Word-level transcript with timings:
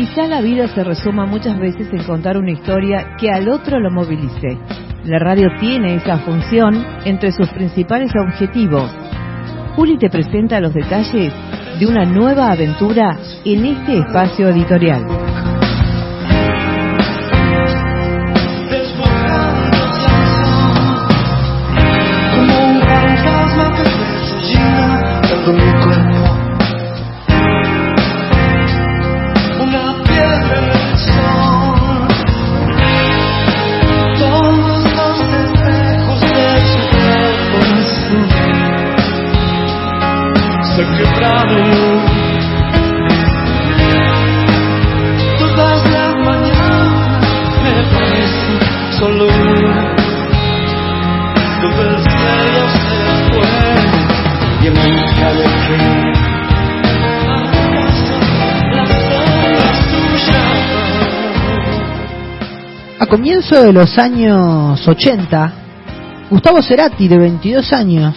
Quizá 0.00 0.26
la 0.26 0.40
vida 0.40 0.66
se 0.68 0.82
resuma 0.82 1.26
muchas 1.26 1.58
veces 1.58 1.92
en 1.92 2.02
contar 2.04 2.38
una 2.38 2.52
historia 2.52 3.18
que 3.18 3.30
al 3.30 3.50
otro 3.50 3.78
lo 3.78 3.90
movilice. 3.90 4.56
La 5.04 5.18
radio 5.18 5.48
tiene 5.60 5.96
esa 5.96 6.16
función 6.20 6.82
entre 7.04 7.32
sus 7.32 7.50
principales 7.50 8.10
objetivos. 8.16 8.90
Juli 9.76 9.98
te 9.98 10.08
presenta 10.08 10.58
los 10.58 10.72
detalles 10.72 11.34
de 11.78 11.86
una 11.86 12.06
nueva 12.06 12.50
aventura 12.50 13.18
en 13.44 13.66
este 13.66 13.98
espacio 13.98 14.48
editorial. 14.48 15.04
Comienzo 63.10 63.60
de 63.60 63.72
los 63.72 63.98
años 63.98 64.86
80, 64.86 65.52
Gustavo 66.30 66.62
Cerati, 66.62 67.08
de 67.08 67.18
22 67.18 67.72
años, 67.72 68.14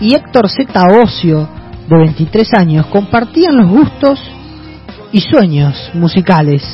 y 0.00 0.14
Héctor 0.14 0.50
Z. 0.50 0.82
Ocio, 1.00 1.48
de 1.88 1.96
23 1.96 2.52
años, 2.54 2.86
compartían 2.86 3.56
los 3.56 3.70
gustos 3.70 4.20
y 5.12 5.20
sueños 5.20 5.92
musicales. 5.94 6.64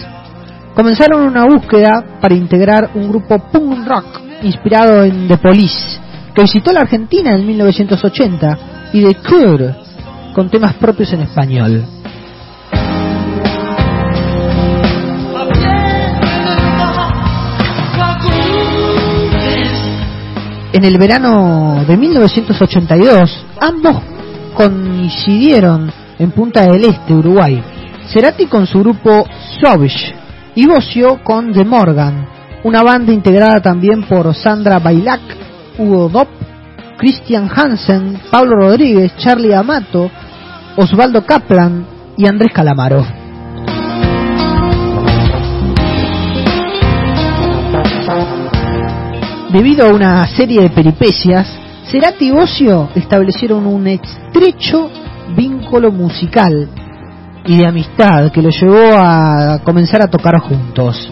Comenzaron 0.75 1.27
una 1.27 1.45
búsqueda 1.45 2.19
para 2.23 2.35
integrar 2.35 2.93
un 2.95 3.11
grupo 3.11 3.39
punk 3.53 3.87
rock 3.87 4.07
inspirado 4.43 5.05
en 5.05 5.29
The 5.29 5.37
Police, 5.37 6.01
que 6.35 6.43
visitó 6.43 6.73
la 6.73 6.81
Argentina 6.81 7.35
en 7.35 7.47
1980, 7.47 8.59
y 8.95 9.05
The 9.05 9.15
Cure, 9.17 9.75
con 10.35 10.49
temas 10.49 10.73
propios 10.77 11.13
en 11.13 11.21
español. 11.21 11.85
En 20.73 20.85
el 20.85 20.99
verano 20.99 21.85
de 21.87 21.97
1982, 21.97 23.47
ambos 23.61 23.97
coincidieron 24.55 25.91
en 26.19 26.31
Punta 26.33 26.65
del 26.65 26.85
Este, 26.85 27.15
Uruguay. 27.15 27.63
Cerati 28.09 28.47
con 28.47 28.67
su 28.67 28.81
grupo 28.81 29.25
Savage 29.61 30.15
y 30.55 30.67
Bocio 30.67 31.23
con 31.23 31.53
The 31.53 31.65
Morgan, 31.65 32.27
una 32.65 32.83
banda 32.83 33.13
integrada 33.13 33.61
también 33.61 34.03
por 34.05 34.35
Sandra 34.35 34.79
Bailac, 34.79 35.21
Hugo 35.79 36.09
Dopp, 36.09 36.29
Christian 36.99 37.49
Hansen, 37.55 38.19
Pablo 38.31 38.57
Rodríguez, 38.57 39.15
Charlie 39.19 39.55
Amato, 39.55 40.11
Osvaldo 40.77 41.25
Kaplan 41.25 41.87
y 42.17 42.27
Andrés 42.27 42.53
Calamaro. 42.53 43.18
Debido 49.51 49.87
a 49.87 49.95
una 49.95 50.27
serie 50.27 50.61
de 50.61 50.69
peripecias, 50.69 51.49
Cerati 51.91 52.27
y 52.27 52.31
Bocio 52.31 52.91
establecieron 52.95 53.67
un 53.67 53.87
estrecho 53.87 54.91
vínculo 55.35 55.91
musical 55.91 56.69
y 57.47 57.57
de 57.57 57.67
amistad 57.67 58.31
que 58.31 58.43
los 58.43 58.61
llevó 58.61 58.99
a 58.99 59.61
comenzar 59.65 60.03
a 60.03 60.11
tocar 60.11 60.39
juntos. 60.41 61.11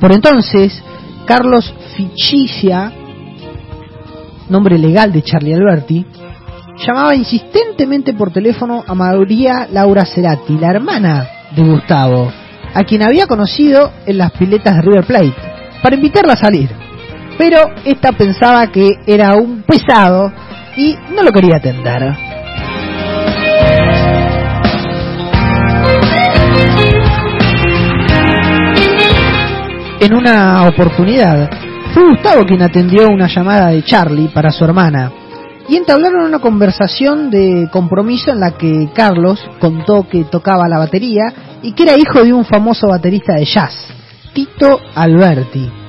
Por 0.00 0.12
entonces, 0.12 0.82
Carlos 1.26 1.74
Fichicia, 1.94 2.90
nombre 4.48 4.78
legal 4.78 5.12
de 5.12 5.20
Charlie 5.20 5.52
Alberti, 5.52 6.06
llamaba 6.86 7.14
insistentemente 7.14 8.14
por 8.14 8.32
teléfono 8.32 8.82
a 8.86 8.94
María 8.94 9.68
Laura 9.70 10.06
Cerati, 10.06 10.56
la 10.56 10.70
hermana 10.70 11.28
de 11.54 11.62
Gustavo, 11.62 12.32
a 12.72 12.82
quien 12.84 13.02
había 13.02 13.26
conocido 13.26 13.92
en 14.06 14.16
las 14.16 14.32
piletas 14.32 14.76
de 14.76 14.80
River 14.80 15.04
Plate, 15.04 15.34
para 15.82 15.96
invitarla 15.96 16.32
a 16.32 16.36
salir 16.36 16.83
pero 17.36 17.58
esta 17.84 18.12
pensaba 18.12 18.66
que 18.68 18.98
era 19.06 19.34
un 19.36 19.62
pesado 19.62 20.32
y 20.76 20.96
no 21.14 21.22
lo 21.22 21.30
quería 21.30 21.56
atender. 21.56 22.16
En 30.00 30.14
una 30.14 30.64
oportunidad, 30.68 31.50
fue 31.94 32.08
Gustavo 32.10 32.44
quien 32.44 32.62
atendió 32.62 33.08
una 33.08 33.28
llamada 33.28 33.68
de 33.68 33.82
Charlie 33.84 34.28
para 34.28 34.50
su 34.50 34.64
hermana 34.64 35.10
y 35.68 35.76
entablaron 35.76 36.26
una 36.26 36.40
conversación 36.40 37.30
de 37.30 37.68
compromiso 37.72 38.30
en 38.30 38.40
la 38.40 38.50
que 38.50 38.90
Carlos 38.94 39.40
contó 39.60 40.06
que 40.06 40.24
tocaba 40.24 40.68
la 40.68 40.78
batería 40.78 41.32
y 41.62 41.72
que 41.72 41.84
era 41.84 41.96
hijo 41.96 42.22
de 42.22 42.34
un 42.34 42.44
famoso 42.44 42.88
baterista 42.88 43.34
de 43.34 43.46
jazz, 43.46 43.72
Tito 44.34 44.78
Alberti 44.94 45.83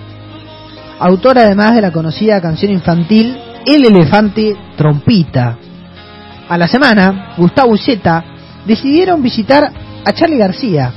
autor 0.99 1.39
además 1.39 1.75
de 1.75 1.81
la 1.81 1.91
conocida 1.91 2.41
canción 2.41 2.71
infantil 2.71 3.37
El 3.65 3.85
elefante 3.85 4.55
trompita. 4.77 5.57
A 6.47 6.57
la 6.57 6.67
semana, 6.67 7.33
Gustavo 7.37 7.75
y 7.75 7.79
Zeta 7.79 8.23
decidieron 8.65 9.21
visitar 9.21 9.71
a 10.05 10.11
Charlie 10.13 10.37
García, 10.37 10.91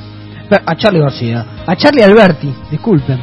a 0.67 0.77
Charlie 0.77 1.01
García, 1.01 1.45
a 1.67 1.77
Charlie 1.77 2.05
Alberti, 2.05 2.53
disculpen, 2.71 3.19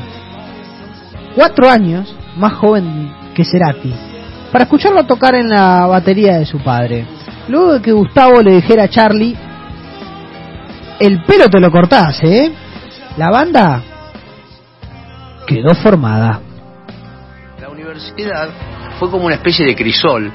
cuatro 1.35 1.69
años 1.69 2.15
más 2.37 2.53
joven 2.53 3.13
que 3.35 3.45
Cerati, 3.45 3.93
para 4.51 4.63
escucharlo 4.63 5.03
tocar 5.05 5.35
en 5.35 5.49
la 5.49 5.85
batería 5.85 6.39
de 6.39 6.45
su 6.45 6.57
padre. 6.59 7.05
Luego 7.47 7.73
de 7.73 7.81
que 7.81 7.91
Gustavo 7.91 8.41
le 8.41 8.55
dijera 8.55 8.85
a 8.85 8.89
Charlie, 8.89 9.37
el 10.99 11.23
pelo 11.23 11.47
te 11.47 11.59
lo 11.59 11.69
cortás, 11.69 12.23
¿eh? 12.23 12.51
La 13.17 13.29
banda 13.29 13.83
quedó 15.45 15.75
formada 15.75 16.39
fue 18.99 19.09
como 19.09 19.25
una 19.25 19.35
especie 19.35 19.65
de 19.65 19.75
crisol. 19.75 20.31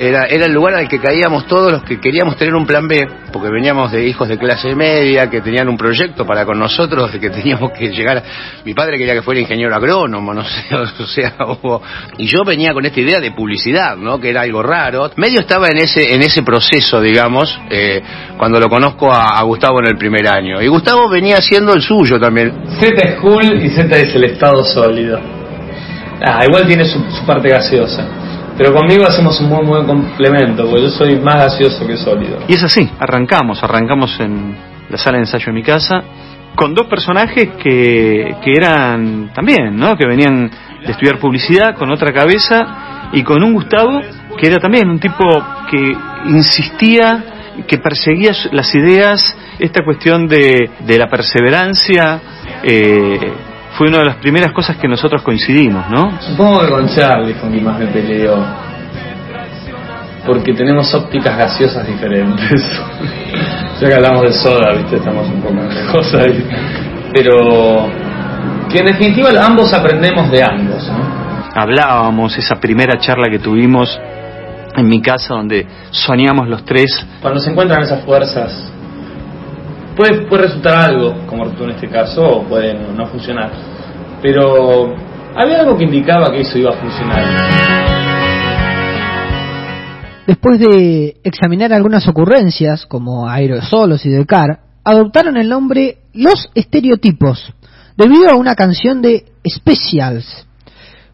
Era, 0.00 0.26
era 0.26 0.46
el 0.46 0.52
lugar 0.52 0.76
al 0.76 0.88
que 0.88 1.00
caíamos 1.00 1.48
todos 1.48 1.72
los 1.72 1.82
que 1.82 1.98
queríamos 1.98 2.36
tener 2.36 2.54
un 2.54 2.64
plan 2.64 2.86
B, 2.86 3.04
porque 3.32 3.50
veníamos 3.50 3.90
de 3.90 4.06
hijos 4.06 4.28
de 4.28 4.38
clase 4.38 4.72
media, 4.76 5.28
que 5.28 5.40
tenían 5.40 5.68
un 5.68 5.76
proyecto 5.76 6.24
para 6.24 6.44
con 6.46 6.56
nosotros, 6.56 7.12
de 7.12 7.18
que 7.18 7.30
teníamos 7.30 7.72
que 7.72 7.88
llegar. 7.88 8.22
Mi 8.64 8.74
padre 8.74 8.96
quería 8.96 9.14
que 9.14 9.22
fuera 9.22 9.40
ingeniero 9.40 9.74
agrónomo, 9.74 10.32
no 10.32 10.44
sé, 10.44 10.72
o 10.76 11.06
sea, 11.06 11.34
y 12.16 12.26
yo 12.26 12.44
venía 12.44 12.72
con 12.72 12.86
esta 12.86 13.00
idea 13.00 13.18
de 13.18 13.32
publicidad, 13.32 13.96
¿no? 13.96 14.20
Que 14.20 14.30
era 14.30 14.42
algo 14.42 14.62
raro. 14.62 15.10
Medio 15.16 15.40
estaba 15.40 15.66
en 15.66 15.78
ese, 15.78 16.14
en 16.14 16.22
ese 16.22 16.44
proceso, 16.44 17.00
digamos, 17.00 17.60
eh, 17.68 18.00
cuando 18.36 18.60
lo 18.60 18.68
conozco 18.68 19.12
a, 19.12 19.42
Gustavo 19.42 19.80
en 19.80 19.88
el 19.88 19.96
primer 19.96 20.28
año. 20.28 20.62
Y 20.62 20.68
Gustavo 20.68 21.08
venía 21.08 21.38
haciendo 21.38 21.72
el 21.72 21.82
suyo 21.82 22.20
también. 22.20 22.52
Z 22.78 22.94
es 23.02 23.16
cool 23.16 23.64
y 23.64 23.70
Z 23.70 23.96
es 23.96 24.14
el 24.14 24.24
estado 24.24 24.62
sólido. 24.62 25.37
Ah, 26.24 26.44
igual 26.46 26.66
tiene 26.66 26.84
su, 26.84 27.00
parte 27.26 27.48
gaseosa. 27.48 28.06
Pero 28.56 28.74
conmigo 28.74 29.06
hacemos 29.06 29.40
un 29.40 29.48
muy 29.48 29.64
buen 29.64 29.86
complemento, 29.86 30.64
porque 30.64 30.82
yo 30.82 30.90
soy 30.90 31.20
más 31.20 31.36
gaseoso 31.36 31.86
que 31.86 31.96
sólido. 31.96 32.38
Y 32.48 32.54
es 32.54 32.62
así, 32.62 32.90
arrancamos, 32.98 33.62
arrancamos 33.62 34.18
en 34.18 34.56
la 34.88 34.98
sala 34.98 35.18
de 35.18 35.24
ensayo 35.24 35.46
de 35.46 35.52
mi 35.52 35.62
casa, 35.62 36.02
con 36.56 36.74
dos 36.74 36.86
personajes 36.88 37.50
que, 37.62 38.34
que 38.42 38.52
eran 38.52 39.32
también, 39.32 39.76
¿no? 39.76 39.96
Que 39.96 40.06
venían 40.06 40.50
de 40.84 40.90
estudiar 40.90 41.18
publicidad 41.18 41.76
con 41.76 41.90
otra 41.92 42.12
cabeza 42.12 43.10
y 43.12 43.22
con 43.22 43.44
un 43.44 43.52
Gustavo 43.52 44.00
que 44.38 44.46
era 44.46 44.58
también 44.58 44.88
un 44.88 44.98
tipo 44.98 45.24
que 45.70 45.96
insistía, 46.26 47.24
que 47.66 47.78
perseguía 47.78 48.32
las 48.52 48.74
ideas, 48.74 49.36
esta 49.58 49.84
cuestión 49.84 50.28
de, 50.28 50.70
de 50.80 50.98
la 50.98 51.08
perseverancia, 51.08 52.20
eh, 52.62 53.18
fue 53.78 53.86
una 53.86 53.98
de 53.98 54.06
las 54.06 54.16
primeras 54.16 54.52
cosas 54.52 54.76
que 54.76 54.88
nosotros 54.88 55.22
coincidimos, 55.22 55.88
¿no? 55.88 56.20
Supongo 56.20 56.62
que 56.62 56.68
con 56.68 56.88
Charlie 56.88 57.34
con 57.34 57.52
quien 57.52 57.62
más 57.62 57.78
me 57.78 57.86
peleó. 57.86 58.44
Porque 60.26 60.52
tenemos 60.52 60.92
ópticas 60.92 61.38
gaseosas 61.38 61.86
diferentes. 61.86 62.60
ya 63.80 63.88
que 63.88 63.94
hablamos 63.94 64.22
de 64.22 64.32
soda, 64.32 64.74
¿viste? 64.74 64.96
Estamos 64.96 65.28
un 65.28 65.40
poco 65.40 65.54
lejos 65.54 66.14
ahí. 66.14 66.44
Pero 67.14 67.88
que 68.68 68.80
en 68.80 68.86
definitiva 68.86 69.30
ambos 69.46 69.72
aprendemos 69.72 70.28
de 70.28 70.42
ambos, 70.42 70.88
¿no? 70.88 71.52
Hablábamos 71.54 72.36
esa 72.36 72.56
primera 72.56 72.98
charla 72.98 73.28
que 73.30 73.38
tuvimos 73.38 73.96
en 74.76 74.88
mi 74.88 75.00
casa 75.00 75.34
donde 75.34 75.68
soñamos 75.92 76.48
los 76.48 76.64
tres. 76.64 77.06
Cuando 77.22 77.38
se 77.38 77.50
encuentran 77.50 77.84
esas 77.84 78.04
fuerzas 78.04 78.72
puede, 79.98 80.28
resultar 80.30 80.90
algo, 80.90 81.26
como 81.26 81.50
tú 81.50 81.64
en 81.64 81.70
este 81.70 81.88
caso, 81.88 82.22
o 82.22 82.44
puede 82.44 82.72
no 82.72 83.06
funcionar. 83.06 83.50
Pero 84.22 84.94
había 85.34 85.60
algo 85.60 85.76
que 85.76 85.84
indicaba 85.84 86.30
que 86.30 86.42
eso 86.42 86.56
iba 86.56 86.70
a 86.70 86.80
funcionar. 86.80 87.24
Después 90.26 90.60
de 90.60 91.16
examinar 91.24 91.72
algunas 91.72 92.06
ocurrencias, 92.06 92.86
como 92.86 93.28
Aerosolos 93.28 94.06
y 94.06 94.10
Decar, 94.10 94.60
adoptaron 94.84 95.36
el 95.36 95.48
nombre 95.48 95.98
Los 96.14 96.48
Estereotipos, 96.54 97.52
debido 97.96 98.30
a 98.30 98.36
una 98.36 98.54
canción 98.54 99.02
de 99.02 99.24
Specials, 99.46 100.46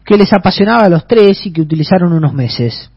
que 0.05 0.17
les 0.17 0.31
apasionaba 0.31 0.83
a 0.83 0.89
los 0.89 1.07
tres 1.07 1.43
y 1.45 1.51
que 1.51 1.61
utilizaron 1.61 2.13
unos 2.13 2.33
meses. 2.33 2.91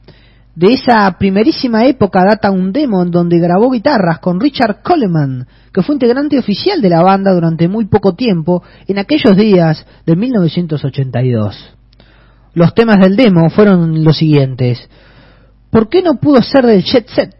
De 0.58 0.72
esa 0.72 1.16
primerísima 1.16 1.87
época 1.87 2.25
data 2.25 2.50
un 2.50 2.72
demo 2.72 3.00
en 3.00 3.12
donde 3.12 3.38
grabó 3.38 3.70
guitarras 3.70 4.19
con 4.19 4.40
Richard 4.40 4.82
Coleman, 4.82 5.46
que 5.72 5.82
fue 5.82 5.94
integrante 5.94 6.37
oficial 6.37 6.82
de 6.82 6.88
la 6.88 7.00
banda 7.00 7.32
durante 7.32 7.69
muy 7.69 7.84
poco 7.84 8.16
tiempo 8.16 8.64
en 8.88 8.99
aquellos 8.99 9.37
días 9.37 9.87
de 10.05 10.16
1982. 10.16 11.76
Los 12.55 12.75
temas 12.75 12.96
del 12.99 13.14
demo 13.14 13.50
fueron 13.50 14.02
los 14.02 14.19
siguientes. 14.19 14.90
¿Por 15.70 15.88
qué 15.88 16.02
no 16.02 16.14
pudo 16.14 16.43
ser 16.43 16.66
del 16.66 16.82
Jet 16.82 17.06
Set? 17.08 17.37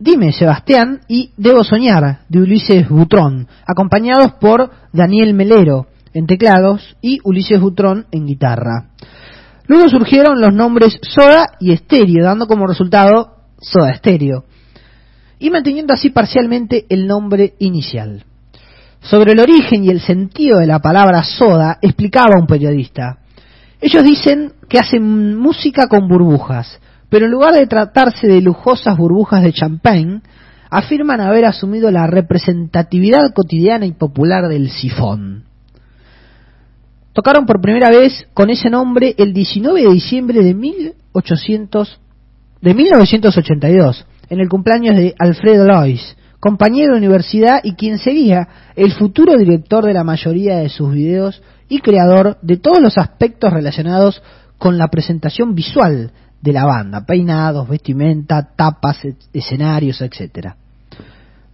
Dime, 0.00 0.32
Sebastián, 0.32 1.02
y 1.06 1.30
Debo 1.36 1.62
Soñar, 1.62 2.22
de 2.28 2.40
Ulises 2.40 2.88
Butrón, 2.88 3.46
acompañados 3.64 4.32
por 4.40 4.72
Daniel 4.92 5.34
Melero 5.34 5.86
en 6.12 6.26
teclados 6.26 6.96
y 7.00 7.20
Ulises 7.22 7.60
Butrón 7.60 8.06
en 8.10 8.26
guitarra. 8.26 8.88
Luego 9.70 9.88
surgieron 9.88 10.40
los 10.40 10.52
nombres 10.52 10.98
Soda 11.00 11.52
y 11.60 11.70
Estéreo, 11.70 12.24
dando 12.24 12.48
como 12.48 12.66
resultado 12.66 13.36
Soda 13.60 13.90
Estéreo, 13.92 14.44
y 15.38 15.48
manteniendo 15.48 15.94
así 15.94 16.10
parcialmente 16.10 16.86
el 16.88 17.06
nombre 17.06 17.54
inicial. 17.60 18.24
Sobre 19.00 19.30
el 19.30 19.38
origen 19.38 19.84
y 19.84 19.90
el 19.90 20.00
sentido 20.00 20.58
de 20.58 20.66
la 20.66 20.80
palabra 20.80 21.22
soda 21.22 21.78
explicaba 21.82 22.40
un 22.40 22.48
periodista. 22.48 23.18
Ellos 23.80 24.02
dicen 24.02 24.54
que 24.68 24.80
hacen 24.80 25.36
música 25.36 25.86
con 25.86 26.08
burbujas, 26.08 26.80
pero 27.08 27.26
en 27.26 27.30
lugar 27.30 27.54
de 27.54 27.68
tratarse 27.68 28.26
de 28.26 28.40
lujosas 28.40 28.96
burbujas 28.96 29.44
de 29.44 29.52
champagne, 29.52 30.20
afirman 30.68 31.20
haber 31.20 31.44
asumido 31.44 31.92
la 31.92 32.08
representatividad 32.08 33.32
cotidiana 33.32 33.86
y 33.86 33.92
popular 33.92 34.48
del 34.48 34.68
sifón. 34.68 35.44
Tocaron 37.12 37.44
por 37.44 37.60
primera 37.60 37.90
vez 37.90 38.28
con 38.34 38.50
ese 38.50 38.70
nombre 38.70 39.14
el 39.18 39.32
19 39.32 39.82
de 39.82 39.92
diciembre 39.92 40.44
de, 40.44 40.54
1800, 40.54 42.00
de 42.60 42.74
1982, 42.74 44.06
en 44.28 44.40
el 44.40 44.48
cumpleaños 44.48 44.96
de 44.96 45.14
Alfredo 45.18 45.66
Lois, 45.66 46.16
compañero 46.38 46.92
de 46.92 46.98
universidad 46.98 47.60
y 47.64 47.74
quien 47.74 47.98
sería 47.98 48.48
el 48.76 48.92
futuro 48.92 49.36
director 49.36 49.84
de 49.84 49.92
la 49.92 50.04
mayoría 50.04 50.58
de 50.58 50.68
sus 50.68 50.92
videos 50.92 51.42
y 51.68 51.80
creador 51.80 52.38
de 52.42 52.58
todos 52.58 52.80
los 52.80 52.96
aspectos 52.96 53.52
relacionados 53.52 54.22
con 54.56 54.78
la 54.78 54.88
presentación 54.88 55.54
visual 55.54 56.12
de 56.40 56.52
la 56.52 56.64
banda, 56.64 57.04
peinados, 57.04 57.68
vestimenta, 57.68 58.50
tapas, 58.54 59.00
escenarios, 59.32 60.00
etc. 60.00 60.54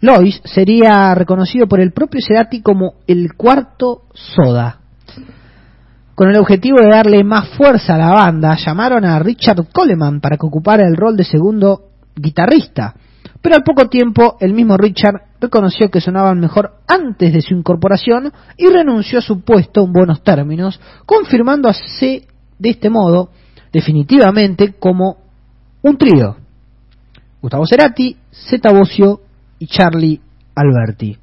Lois 0.00 0.40
sería 0.44 1.14
reconocido 1.14 1.66
por 1.66 1.80
el 1.80 1.92
propio 1.92 2.20
Cerati 2.20 2.60
como 2.60 2.96
el 3.06 3.34
cuarto 3.34 4.02
soda, 4.12 4.80
con 6.16 6.30
el 6.30 6.38
objetivo 6.38 6.78
de 6.80 6.88
darle 6.88 7.22
más 7.24 7.50
fuerza 7.50 7.94
a 7.94 7.98
la 7.98 8.10
banda, 8.10 8.56
llamaron 8.56 9.04
a 9.04 9.18
Richard 9.18 9.68
Coleman 9.70 10.22
para 10.22 10.38
que 10.38 10.46
ocupara 10.46 10.88
el 10.88 10.96
rol 10.96 11.14
de 11.14 11.24
segundo 11.24 11.90
guitarrista. 12.16 12.94
Pero 13.42 13.56
al 13.56 13.62
poco 13.62 13.90
tiempo, 13.90 14.38
el 14.40 14.54
mismo 14.54 14.78
Richard 14.78 15.20
reconoció 15.38 15.90
que 15.90 16.00
sonaban 16.00 16.40
mejor 16.40 16.78
antes 16.88 17.34
de 17.34 17.42
su 17.42 17.52
incorporación 17.52 18.32
y 18.56 18.66
renunció 18.66 19.18
a 19.18 19.22
su 19.22 19.42
puesto 19.42 19.84
en 19.84 19.92
buenos 19.92 20.22
términos, 20.22 20.80
confirmándose 21.04 22.26
de 22.58 22.70
este 22.70 22.88
modo 22.88 23.28
definitivamente 23.70 24.72
como 24.72 25.18
un 25.82 25.98
trío. 25.98 26.36
Gustavo 27.42 27.66
Cerati, 27.66 28.16
Zeta 28.48 28.70
y 29.58 29.66
Charlie 29.66 30.18
Alberti. 30.54 31.18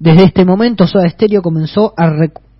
Desde 0.00 0.24
este 0.24 0.44
momento 0.44 0.88
Soda 0.88 1.08
Stereo 1.08 1.40
comenzó 1.40 1.94
a, 1.96 2.10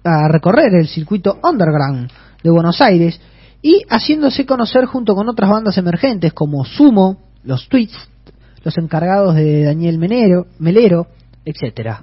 a 0.04 0.28
recorrer 0.28 0.74
el 0.74 0.88
circuito 0.88 1.38
underground 1.42 2.10
de 2.42 2.50
Buenos 2.50 2.80
Aires 2.80 3.20
y 3.60 3.82
haciéndose 3.88 4.44
conocer 4.44 4.86
junto 4.86 5.14
con 5.14 5.28
otras 5.28 5.50
bandas 5.50 5.78
emergentes 5.78 6.32
como 6.32 6.64
Sumo, 6.64 7.18
los 7.44 7.68
Tweets, 7.68 7.96
los 8.64 8.76
encargados 8.78 9.34
de 9.36 9.64
Daniel 9.64 9.98
Menero, 9.98 10.46
Melero, 10.58 11.06
etc. 11.44 11.98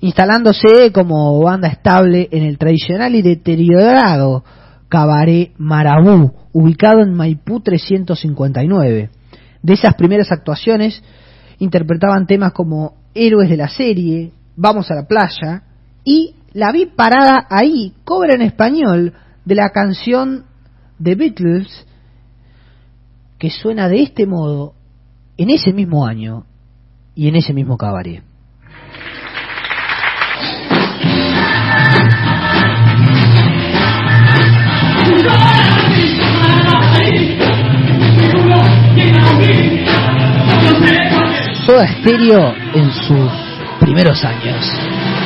Instalándose 0.00 0.92
como 0.92 1.40
banda 1.40 1.68
estable 1.68 2.28
en 2.32 2.42
el 2.44 2.58
tradicional 2.58 3.14
y 3.14 3.22
deteriorado 3.22 4.44
Cabaret 4.88 5.52
Marabú, 5.58 6.32
ubicado 6.52 7.00
en 7.00 7.14
Maipú 7.14 7.60
359. 7.60 9.10
De 9.62 9.72
esas 9.72 9.94
primeras 9.94 10.32
actuaciones 10.32 11.02
interpretaban 11.58 12.26
temas 12.26 12.52
como 12.52 12.96
Héroes 13.14 13.48
de 13.48 13.56
la 13.56 13.68
serie, 13.68 14.32
Vamos 14.54 14.90
a 14.90 14.94
la 14.94 15.06
playa 15.06 15.62
y 16.04 16.34
la 16.52 16.72
vi 16.72 16.86
parada 16.86 17.46
ahí, 17.50 17.94
cobra 18.04 18.34
en 18.34 18.42
español, 18.42 19.14
de 19.44 19.54
la 19.54 19.70
canción 19.70 20.44
The 21.02 21.14
Beatles, 21.14 21.86
que 23.38 23.50
suena 23.50 23.88
de 23.88 24.02
este 24.02 24.26
modo 24.26 24.74
en 25.36 25.50
ese 25.50 25.72
mismo 25.72 26.06
año 26.06 26.44
y 27.14 27.28
en 27.28 27.36
ese 27.36 27.52
mismo 27.52 27.76
cabaret. 27.76 28.22
Soda 41.66 41.86
Stereo 41.86 42.54
en 42.74 42.90
sus 42.92 43.30
primeros 43.80 44.24
años. 44.24 45.21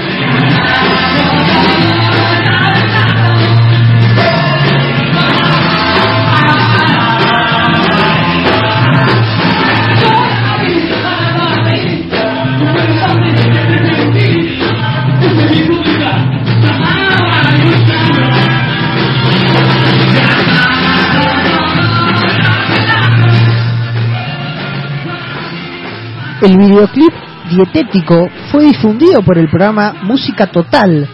El 26.47 26.59
videoclip 26.59 27.26
dietético 27.51 28.29
fue 28.51 28.65
difundido 28.65 29.23
por 29.23 29.39
el 29.39 29.49
programa 29.49 29.95
Música 30.03 30.47
Total 30.47 31.09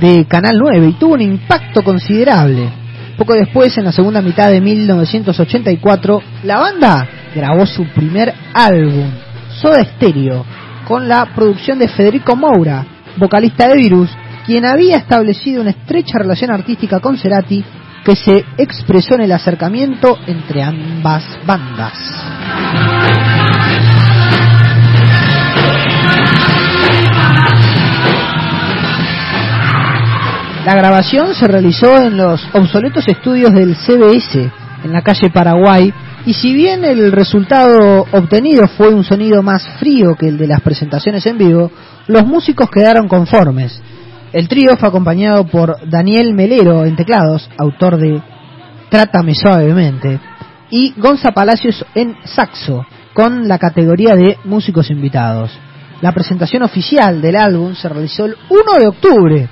de 0.00 0.26
Canal 0.26 0.58
9 0.58 0.88
y 0.88 0.92
tuvo 0.94 1.14
un 1.14 1.22
impacto 1.22 1.82
considerable. 1.82 2.68
Poco 3.16 3.34
después, 3.34 3.76
en 3.78 3.84
la 3.84 3.92
segunda 3.92 4.20
mitad 4.20 4.50
de 4.50 4.60
1984, 4.60 6.22
la 6.44 6.58
banda 6.58 7.08
grabó 7.34 7.64
su 7.64 7.84
primer 7.86 8.32
álbum, 8.52 9.10
Soda 9.60 9.84
Stereo, 9.84 10.44
con 10.86 11.08
la 11.08 11.24
producción 11.34 11.78
de 11.78 11.88
Federico 11.88 12.36
Moura, 12.36 12.84
vocalista 13.16 13.68
de 13.68 13.76
Virus, 13.76 14.10
quien 14.44 14.66
había 14.66 14.98
establecido 14.98 15.62
una 15.62 15.70
estrecha 15.70 16.18
relación 16.18 16.50
artística 16.50 17.00
con 17.00 17.16
Cerati 17.16 17.64
que 18.04 18.14
se 18.14 18.44
expresó 18.56 19.14
en 19.14 19.22
el 19.22 19.32
acercamiento 19.32 20.16
entre 20.26 20.62
ambas 20.62 21.24
bandas. 21.44 23.65
La 30.66 30.74
grabación 30.74 31.32
se 31.32 31.46
realizó 31.46 31.96
en 32.02 32.16
los 32.16 32.44
obsoletos 32.52 33.06
estudios 33.06 33.52
del 33.52 33.76
CBS, 33.76 34.50
en 34.82 34.92
la 34.92 35.00
calle 35.00 35.30
Paraguay, 35.30 35.94
y 36.26 36.34
si 36.34 36.52
bien 36.54 36.84
el 36.84 37.12
resultado 37.12 38.04
obtenido 38.10 38.66
fue 38.66 38.92
un 38.92 39.04
sonido 39.04 39.44
más 39.44 39.64
frío 39.78 40.16
que 40.18 40.26
el 40.26 40.36
de 40.36 40.48
las 40.48 40.60
presentaciones 40.62 41.24
en 41.26 41.38
vivo, 41.38 41.70
los 42.08 42.26
músicos 42.26 42.68
quedaron 42.68 43.06
conformes. 43.06 43.80
El 44.32 44.48
trío 44.48 44.76
fue 44.76 44.88
acompañado 44.88 45.46
por 45.46 45.88
Daniel 45.88 46.34
Melero 46.34 46.84
en 46.84 46.96
teclados, 46.96 47.48
autor 47.56 47.96
de 47.96 48.20
Trátame 48.90 49.36
suavemente, 49.36 50.18
y 50.68 50.94
Gonza 50.96 51.30
Palacios 51.30 51.86
en 51.94 52.16
saxo, 52.24 52.84
con 53.14 53.46
la 53.46 53.60
categoría 53.60 54.16
de 54.16 54.36
músicos 54.42 54.90
invitados. 54.90 55.56
La 56.00 56.10
presentación 56.10 56.64
oficial 56.64 57.22
del 57.22 57.36
álbum 57.36 57.76
se 57.76 57.88
realizó 57.88 58.24
el 58.24 58.34
1 58.50 58.80
de 58.80 58.88
octubre 58.88 59.48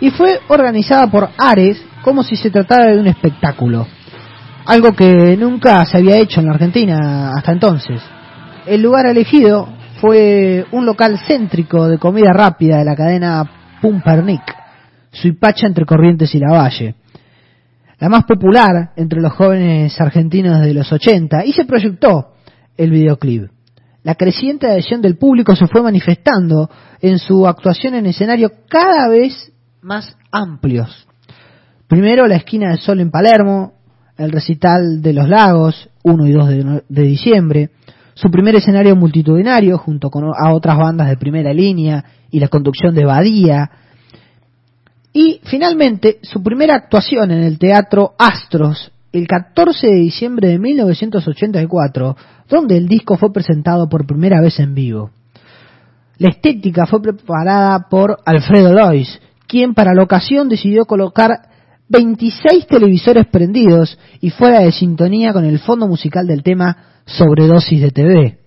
y 0.00 0.10
fue 0.10 0.40
organizada 0.48 1.10
por 1.10 1.28
Ares 1.38 1.82
como 2.02 2.22
si 2.22 2.36
se 2.36 2.50
tratara 2.50 2.92
de 2.92 3.00
un 3.00 3.06
espectáculo, 3.06 3.86
algo 4.64 4.92
que 4.92 5.36
nunca 5.36 5.84
se 5.84 5.98
había 5.98 6.18
hecho 6.18 6.40
en 6.40 6.46
la 6.46 6.52
Argentina 6.52 7.32
hasta 7.36 7.52
entonces. 7.52 8.00
El 8.66 8.82
lugar 8.82 9.06
elegido 9.06 9.68
fue 10.00 10.66
un 10.72 10.86
local 10.86 11.18
céntrico 11.26 11.88
de 11.88 11.98
comida 11.98 12.32
rápida 12.32 12.78
de 12.78 12.84
la 12.84 12.94
cadena 12.94 13.50
Pumpernick, 13.80 14.54
Suipacha 15.10 15.66
entre 15.66 15.86
Corrientes 15.86 16.34
y 16.34 16.38
La 16.38 16.52
Valle. 16.52 16.94
La 17.98 18.08
más 18.08 18.24
popular 18.24 18.92
entre 18.96 19.22
los 19.22 19.32
jóvenes 19.32 19.98
argentinos 20.00 20.60
de 20.60 20.74
los 20.74 20.92
80 20.92 21.46
y 21.46 21.52
se 21.52 21.64
proyectó 21.64 22.34
el 22.76 22.90
videoclip. 22.90 23.50
La 24.02 24.14
creciente 24.14 24.66
adhesión 24.66 25.00
del 25.00 25.16
público 25.16 25.56
se 25.56 25.66
fue 25.66 25.82
manifestando 25.82 26.70
en 27.00 27.18
su 27.18 27.46
actuación 27.46 27.94
en 27.94 28.06
escenario 28.06 28.52
cada 28.68 29.08
vez 29.08 29.52
más 29.82 30.16
amplios. 30.30 31.06
Primero 31.88 32.26
la 32.26 32.36
esquina 32.36 32.70
del 32.70 32.78
sol 32.78 33.00
en 33.00 33.10
Palermo, 33.10 33.74
el 34.16 34.32
recital 34.32 35.02
de 35.02 35.12
los 35.12 35.28
lagos, 35.28 35.88
1 36.02 36.26
y 36.26 36.32
2 36.32 36.48
de, 36.88 37.02
diciembre, 37.02 37.70
su 38.14 38.30
primer 38.30 38.56
escenario 38.56 38.96
multitudinario 38.96 39.78
junto 39.78 40.10
con 40.10 40.24
a 40.24 40.52
otras 40.52 40.78
bandas 40.78 41.08
de 41.08 41.16
primera 41.16 41.52
línea 41.52 42.04
y 42.30 42.40
la 42.40 42.48
conducción 42.48 42.94
de 42.94 43.04
Badía, 43.04 43.70
y 45.12 45.40
finalmente 45.44 46.18
su 46.22 46.42
primera 46.42 46.74
actuación 46.74 47.30
en 47.30 47.42
el 47.42 47.58
Teatro 47.58 48.14
Astros 48.18 48.92
el 49.12 49.26
14 49.26 49.86
de 49.86 49.94
diciembre 49.94 50.48
de 50.48 50.58
1984, 50.58 52.16
donde 52.48 52.76
el 52.76 52.86
disco 52.86 53.16
fue 53.16 53.32
presentado 53.32 53.88
por 53.88 54.06
primera 54.06 54.40
vez 54.40 54.60
en 54.60 54.74
vivo. 54.74 55.10
La 56.18 56.30
estética 56.30 56.86
fue 56.86 57.00
preparada 57.00 57.88
por 57.88 58.18
Alfredo 58.24 58.72
Lois, 58.72 59.20
quien 59.46 59.74
para 59.74 59.94
la 59.94 60.02
ocasión 60.02 60.48
decidió 60.48 60.84
colocar 60.84 61.30
26 61.88 62.66
televisores 62.66 63.26
prendidos 63.26 63.98
y 64.20 64.30
fuera 64.30 64.60
de 64.60 64.72
sintonía 64.72 65.32
con 65.32 65.44
el 65.44 65.58
fondo 65.58 65.86
musical 65.86 66.26
del 66.26 66.42
tema 66.42 66.76
Sobredosis 67.04 67.80
de 67.80 67.90
TV. 67.90 68.38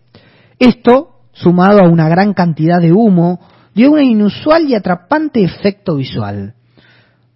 Esto, 0.59 1.21
sumado 1.31 1.79
a 1.79 1.89
una 1.89 2.09
gran 2.09 2.33
cantidad 2.33 2.81
de 2.81 2.91
humo, 2.91 3.39
dio 3.73 3.91
un 3.91 4.01
inusual 4.01 4.67
y 4.67 4.75
atrapante 4.75 5.41
efecto 5.41 5.95
visual. 5.95 6.55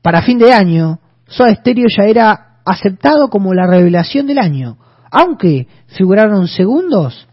Para 0.02 0.22
fin 0.22 0.38
de 0.38 0.52
año, 0.52 1.00
Soda 1.28 1.56
Stereo 1.56 1.88
ya 1.88 2.04
era 2.04 2.60
aceptado 2.66 3.30
como 3.30 3.54
la 3.54 3.66
revelación 3.66 4.28
del 4.28 4.40
año, 4.40 4.78
aunque 5.10 5.68
figuraron 5.88 6.48
segundos 6.48 7.28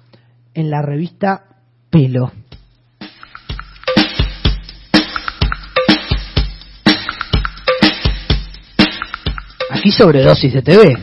en 0.54 0.70
la 0.70 0.82
revista 0.82 1.42
Pelo. 1.90 2.30
Aquí 9.80 9.90
sobredosis 9.92 10.52
de 10.52 10.60
TV. 10.60 10.94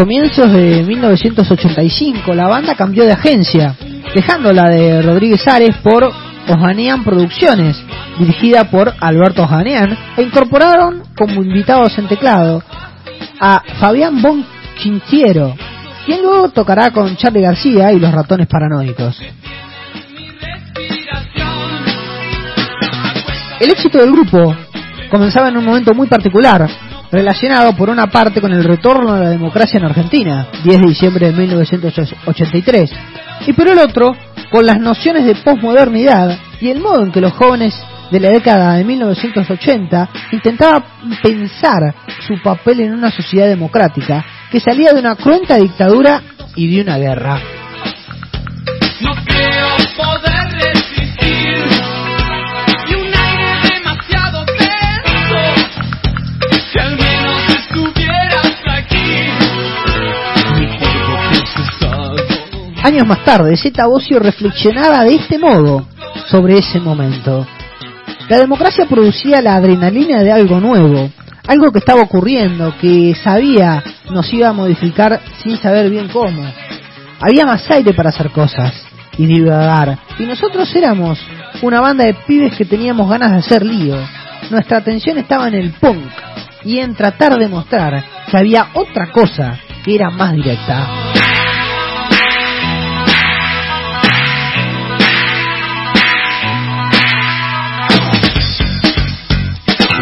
Comienzos 0.00 0.50
de 0.50 0.82
1985 0.82 2.32
la 2.32 2.48
banda 2.48 2.74
cambió 2.74 3.04
de 3.04 3.12
agencia, 3.12 3.76
dejando 4.14 4.50
la 4.50 4.70
de 4.70 5.02
Rodríguez 5.02 5.46
Ares 5.46 5.76
por 5.82 6.10
Ojanean 6.48 7.04
Producciones, 7.04 7.76
dirigida 8.18 8.64
por 8.70 8.94
Alberto 8.98 9.42
Ojanean, 9.42 9.94
e 10.16 10.22
incorporaron 10.22 11.02
como 11.14 11.44
invitados 11.44 11.98
en 11.98 12.08
teclado 12.08 12.62
a 13.40 13.62
Fabián 13.78 14.22
Bon 14.22 14.42
Quintiero, 14.82 15.54
quien 16.06 16.22
luego 16.22 16.48
tocará 16.48 16.90
con 16.92 17.14
Charlie 17.16 17.42
García 17.42 17.92
y 17.92 18.00
los 18.00 18.10
ratones 18.10 18.46
paranoicos. 18.46 19.20
El 23.60 23.70
éxito 23.70 23.98
del 23.98 24.12
grupo 24.12 24.56
comenzaba 25.10 25.50
en 25.50 25.58
un 25.58 25.64
momento 25.66 25.92
muy 25.92 26.08
particular, 26.08 26.89
relacionado 27.10 27.74
por 27.74 27.90
una 27.90 28.06
parte 28.06 28.40
con 28.40 28.52
el 28.52 28.64
retorno 28.64 29.14
de 29.14 29.24
la 29.24 29.30
democracia 29.30 29.78
en 29.78 29.86
Argentina, 29.86 30.48
10 30.64 30.80
de 30.80 30.88
diciembre 30.88 31.26
de 31.26 31.32
1983, 31.32 32.90
y 33.46 33.52
por 33.52 33.68
el 33.68 33.78
otro 33.78 34.14
con 34.50 34.66
las 34.66 34.80
nociones 34.80 35.24
de 35.24 35.36
posmodernidad 35.36 36.38
y 36.60 36.68
el 36.68 36.80
modo 36.80 37.04
en 37.04 37.12
que 37.12 37.20
los 37.20 37.32
jóvenes 37.32 37.74
de 38.10 38.20
la 38.20 38.30
década 38.30 38.74
de 38.74 38.84
1980 38.84 40.08
intentaban 40.32 40.84
pensar 41.22 41.94
su 42.26 42.40
papel 42.42 42.80
en 42.80 42.94
una 42.94 43.10
sociedad 43.10 43.46
democrática 43.46 44.24
que 44.50 44.60
salía 44.60 44.92
de 44.92 45.00
una 45.00 45.14
cruenta 45.14 45.56
dictadura 45.56 46.22
y 46.56 46.74
de 46.74 46.82
una 46.82 46.98
guerra. 46.98 47.59
Años 62.82 63.06
más 63.06 63.22
tarde, 63.24 63.58
Zeta 63.58 63.86
Bosio 63.86 64.18
reflexionaba 64.18 65.04
de 65.04 65.16
este 65.16 65.38
modo 65.38 65.86
sobre 66.30 66.58
ese 66.58 66.80
momento. 66.80 67.46
La 68.28 68.38
democracia 68.38 68.86
producía 68.86 69.42
la 69.42 69.56
adrenalina 69.56 70.22
de 70.22 70.32
algo 70.32 70.60
nuevo, 70.60 71.10
algo 71.46 71.72
que 71.72 71.78
estaba 71.80 72.00
ocurriendo, 72.00 72.74
que 72.80 73.14
sabía 73.22 73.84
nos 74.10 74.32
iba 74.32 74.48
a 74.48 74.54
modificar 74.54 75.20
sin 75.42 75.58
saber 75.58 75.90
bien 75.90 76.08
cómo. 76.08 76.42
Había 77.20 77.44
más 77.44 77.70
aire 77.70 77.92
para 77.92 78.08
hacer 78.08 78.30
cosas 78.30 78.72
y 79.18 79.26
divagar, 79.26 79.98
y 80.18 80.24
nosotros 80.24 80.74
éramos 80.74 81.18
una 81.60 81.82
banda 81.82 82.04
de 82.04 82.14
pibes 82.26 82.56
que 82.56 82.64
teníamos 82.64 83.10
ganas 83.10 83.32
de 83.32 83.38
hacer 83.38 83.66
lío. 83.66 83.96
Nuestra 84.50 84.78
atención 84.78 85.18
estaba 85.18 85.48
en 85.48 85.54
el 85.54 85.72
punk 85.72 86.02
y 86.64 86.78
en 86.78 86.94
tratar 86.94 87.36
de 87.38 87.48
mostrar 87.48 88.02
que 88.30 88.38
había 88.38 88.68
otra 88.72 89.12
cosa 89.12 89.58
que 89.84 89.96
era 89.96 90.08
más 90.08 90.32
directa. 90.32 91.09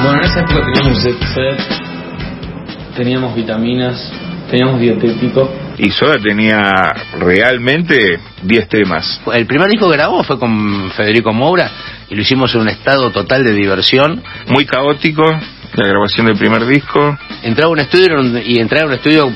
Bueno, 0.09 0.23
en 0.23 0.31
esa 0.31 0.41
época 0.41 0.65
teníamos 0.73 1.03
set 1.03 1.23
set, 1.35 1.61
teníamos 2.97 3.35
vitaminas, 3.35 4.11
teníamos 4.51 4.81
dietético. 4.81 5.53
Y 5.77 5.91
Soda 5.91 6.15
tenía 6.15 6.73
realmente 7.19 8.19
10 8.43 8.69
temas. 8.71 9.21
El 9.31 9.45
primer 9.45 9.69
disco 9.69 9.91
que 9.91 9.99
grabó 9.99 10.25
fue 10.25 10.39
con 10.39 10.91
Federico 10.93 11.35
Moura 11.35 11.71
y 12.09 12.15
lo 12.15 12.23
hicimos 12.23 12.55
en 12.55 12.63
un 12.63 12.69
estado 12.69 13.11
total 13.11 13.45
de 13.45 13.53
diversión. 13.53 14.23
Muy 14.47 14.65
caótico, 14.65 15.25
la 15.75 15.87
grabación 15.87 16.25
del 16.25 16.39
primer 16.39 16.65
disco. 16.65 17.19
Entraba 17.43 17.69
a 17.69 17.73
un 17.73 17.81
estudio 17.81 18.41
y 18.43 18.61
entrar 18.61 18.85
a 18.85 18.87
un 18.87 18.95
estudio 18.95 19.31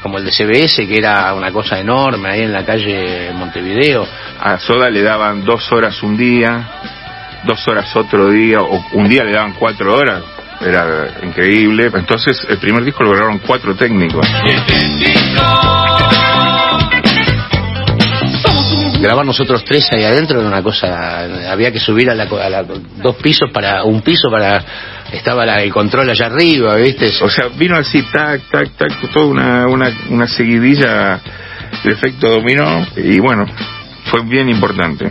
como 0.00 0.18
el 0.18 0.24
de 0.24 0.30
CBS, 0.30 0.86
que 0.86 0.98
era 0.98 1.34
una 1.34 1.50
cosa 1.50 1.80
enorme, 1.80 2.30
ahí 2.30 2.42
en 2.42 2.52
la 2.52 2.64
calle 2.64 3.32
Montevideo. 3.34 4.06
A 4.38 4.56
Soda 4.60 4.88
le 4.88 5.02
daban 5.02 5.44
dos 5.44 5.72
horas 5.72 6.00
un 6.04 6.16
día, 6.16 7.01
dos 7.44 7.66
horas 7.68 7.94
otro 7.96 8.30
día, 8.30 8.60
o 8.60 8.84
un 8.92 9.08
día 9.08 9.24
le 9.24 9.32
daban 9.32 9.52
cuatro 9.54 9.94
horas. 9.96 10.22
Era 10.60 11.08
increíble. 11.24 11.90
Entonces, 11.92 12.38
el 12.48 12.58
primer 12.58 12.84
disco 12.84 13.02
lo 13.02 13.10
grabaron 13.10 13.38
cuatro 13.44 13.74
técnicos. 13.74 14.24
Grabar 19.00 19.26
nosotros 19.26 19.64
tres 19.64 19.88
ahí 19.92 20.04
adentro 20.04 20.38
era 20.38 20.46
una 20.48 20.62
cosa, 20.62 21.50
había 21.50 21.72
que 21.72 21.80
subir 21.80 22.08
a, 22.08 22.14
la, 22.14 22.22
a 22.24 22.48
la- 22.48 22.62
dos 22.62 23.16
pisos 23.16 23.50
para, 23.52 23.82
un 23.82 24.00
piso 24.02 24.30
para, 24.30 24.64
estaba 25.12 25.44
la- 25.44 25.60
el 25.62 25.72
control 25.72 26.08
allá 26.08 26.26
arriba, 26.26 26.76
¿viste? 26.76 27.10
O 27.20 27.28
sea, 27.28 27.48
vino 27.48 27.76
así, 27.76 28.02
tac, 28.12 28.42
tac, 28.48 28.70
tac, 28.76 29.10
toda 29.12 29.26
una, 29.26 29.66
una, 29.66 29.90
una 30.08 30.28
seguidilla 30.28 31.18
de 31.82 31.90
efecto 31.90 32.28
dominó. 32.28 32.86
Y 32.96 33.18
bueno, 33.18 33.44
fue 34.04 34.22
bien 34.22 34.48
importante. 34.48 35.10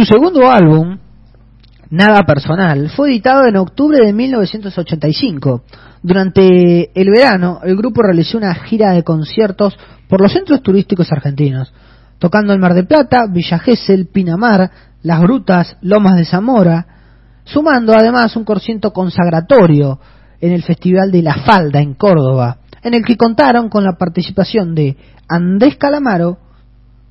Su 0.00 0.06
segundo 0.06 0.50
álbum, 0.50 0.96
Nada 1.90 2.22
Personal, 2.22 2.88
fue 2.88 3.10
editado 3.10 3.44
en 3.44 3.56
octubre 3.56 3.98
de 4.02 4.14
1985. 4.14 5.62
Durante 6.02 6.90
el 6.98 7.10
verano, 7.10 7.60
el 7.62 7.76
grupo 7.76 8.00
realizó 8.00 8.38
una 8.38 8.54
gira 8.54 8.92
de 8.92 9.04
conciertos 9.04 9.78
por 10.08 10.22
los 10.22 10.32
centros 10.32 10.62
turísticos 10.62 11.12
argentinos, 11.12 11.70
tocando 12.18 12.54
en 12.54 12.60
Mar 12.60 12.72
de 12.72 12.84
Plata, 12.84 13.26
Villa 13.30 13.58
Gesell, 13.58 14.06
Pinamar, 14.06 14.70
Las 15.02 15.20
Grutas, 15.20 15.76
Lomas 15.82 16.16
de 16.16 16.24
Zamora. 16.24 16.86
sumando 17.44 17.92
además 17.92 18.34
un 18.36 18.44
concierto 18.44 18.94
consagratorio 18.94 20.00
en 20.40 20.52
el 20.52 20.62
Festival 20.62 21.12
de 21.12 21.20
la 21.20 21.34
Falda 21.44 21.78
en 21.82 21.92
Córdoba, 21.92 22.60
en 22.82 22.94
el 22.94 23.04
que 23.04 23.18
contaron 23.18 23.68
con 23.68 23.84
la 23.84 23.98
participación 23.98 24.74
de 24.74 24.96
Andrés 25.28 25.76
Calamaro 25.76 26.38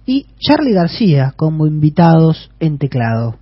y 0.10 0.26
Charlie 0.40 0.74
García 0.74 1.36
como 1.36 1.68
invitados 1.68 2.50
en 2.60 2.80
teclado. 2.80 3.36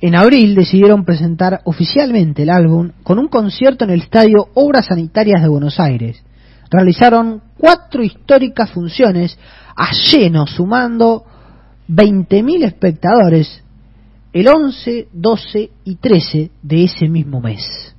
En 0.00 0.14
abril 0.14 0.54
decidieron 0.54 1.04
presentar 1.04 1.62
oficialmente 1.64 2.44
el 2.44 2.50
álbum 2.50 2.92
con 3.02 3.18
un 3.18 3.26
concierto 3.26 3.82
en 3.82 3.90
el 3.90 4.02
estadio 4.02 4.50
Obras 4.54 4.86
Sanitarias 4.86 5.42
de 5.42 5.48
Buenos 5.48 5.80
Aires. 5.80 6.22
Realizaron 6.70 7.42
cuatro 7.58 8.04
históricas 8.04 8.70
funciones 8.70 9.36
a 9.76 9.90
lleno, 10.12 10.46
sumando 10.46 11.24
20.000 11.88 12.66
espectadores 12.66 13.60
el 14.32 14.46
11, 14.46 15.08
12 15.12 15.70
y 15.86 15.96
13 15.96 16.50
de 16.62 16.84
ese 16.84 17.08
mismo 17.08 17.40
mes. 17.40 17.93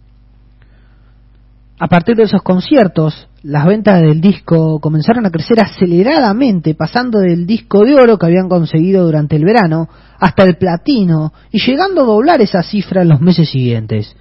A 1.77 1.88
partir 1.88 2.15
de 2.15 2.24
esos 2.24 2.41
conciertos, 2.41 3.27
las 3.44 3.65
ventas 3.65 4.01
del 4.01 4.22
disco 4.22 4.79
comenzaron 4.79 5.25
a 5.25 5.29
crecer 5.29 5.60
aceleradamente, 5.60 6.74
pasando 6.74 7.20
del 7.20 7.46
disco 7.46 7.84
de 7.84 7.96
oro 7.96 8.17
que 8.17 8.27
habían 8.27 8.48
conseguido 8.48 9.03
durante 9.03 9.36
el 9.36 9.44
verano 9.44 9.89
hasta 10.17 10.44
el 10.44 10.55
platino 10.55 11.34
y 11.51 11.60
llegando 11.60 12.03
a 12.03 12.05
doblar 12.05 12.41
esa 12.41 12.63
cifra 12.63 13.01
en 13.01 13.10
los 13.10 13.20
meses 13.20 13.50
siguientes, 13.50 14.15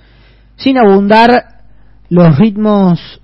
sin 0.57 0.79
abundar 0.79 1.61
los 2.09 2.37
ritmos, 2.39 3.21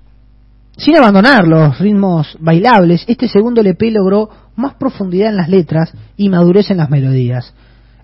sin 0.77 0.95
abandonar 0.95 1.45
los 1.45 1.77
ritmos 1.77 2.37
bailables. 2.39 3.03
Este 3.07 3.27
segundo 3.27 3.59
LP 3.59 3.91
logró 3.91 4.29
más 4.55 4.75
profundidad 4.75 5.31
en 5.31 5.37
las 5.37 5.49
letras 5.49 5.93
y 6.15 6.29
madurez 6.29 6.71
en 6.71 6.77
las 6.77 6.89
melodías. 6.89 7.53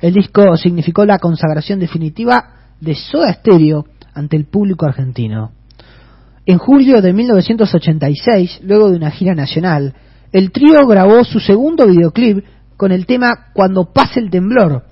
El 0.02 0.14
disco 0.14 0.58
significó 0.58 1.06
la 1.06 1.20
consagración 1.20 1.80
definitiva 1.80 2.50
de 2.82 2.96
Soda 2.96 3.32
Stereo 3.32 3.86
ante 4.14 4.36
el 4.36 4.44
público 4.44 4.86
argentino. 4.86 5.57
En 6.48 6.60
julio 6.60 7.01
de 7.01 7.12
1986, 7.12 8.62
luego 8.63 8.89
de 8.89 8.96
una 8.96 9.12
gira 9.12 9.36
nacional, 9.36 9.94
el 10.32 10.54
trío 10.54 10.88
grabó 10.88 11.25
su 11.25 11.42
segundo 11.42 11.86
videoclip 11.86 12.46
con 12.77 12.94
el 12.94 13.06
tema 13.06 13.48
Cuando 13.54 13.92
pase 13.92 14.22
el 14.22 14.30
temblor, 14.30 14.86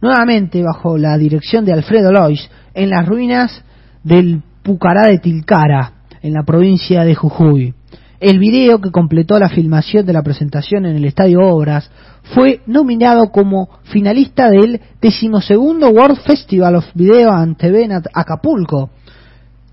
nuevamente 0.00 0.62
bajo 0.62 0.96
la 0.96 1.18
dirección 1.18 1.66
de 1.66 1.74
Alfredo 1.74 2.10
Lois, 2.10 2.48
en 2.72 2.88
las 2.88 3.06
ruinas 3.06 3.62
del 4.04 4.42
Pucará 4.62 5.08
de 5.08 5.18
Tilcara, 5.18 5.92
en 6.22 6.32
la 6.32 6.44
provincia 6.44 7.04
de 7.04 7.14
Jujuy. 7.14 7.74
El 8.18 8.38
video 8.38 8.80
que 8.80 8.90
completó 8.90 9.38
la 9.38 9.50
filmación 9.50 10.06
de 10.06 10.14
la 10.14 10.22
presentación 10.22 10.86
en 10.86 10.96
el 10.96 11.04
Estadio 11.04 11.40
Obras 11.40 11.90
fue 12.34 12.62
nominado 12.66 13.30
como 13.30 13.68
finalista 13.82 14.48
del 14.48 14.80
decimosegundo 15.02 15.90
World 15.90 16.20
Festival 16.20 16.76
of 16.76 16.86
Video 16.94 17.32
and 17.32 17.58
TV 17.58 17.84
en 17.84 17.92
Acapulco, 17.92 18.88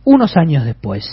unos 0.05 0.37
años 0.37 0.65
después. 0.65 1.03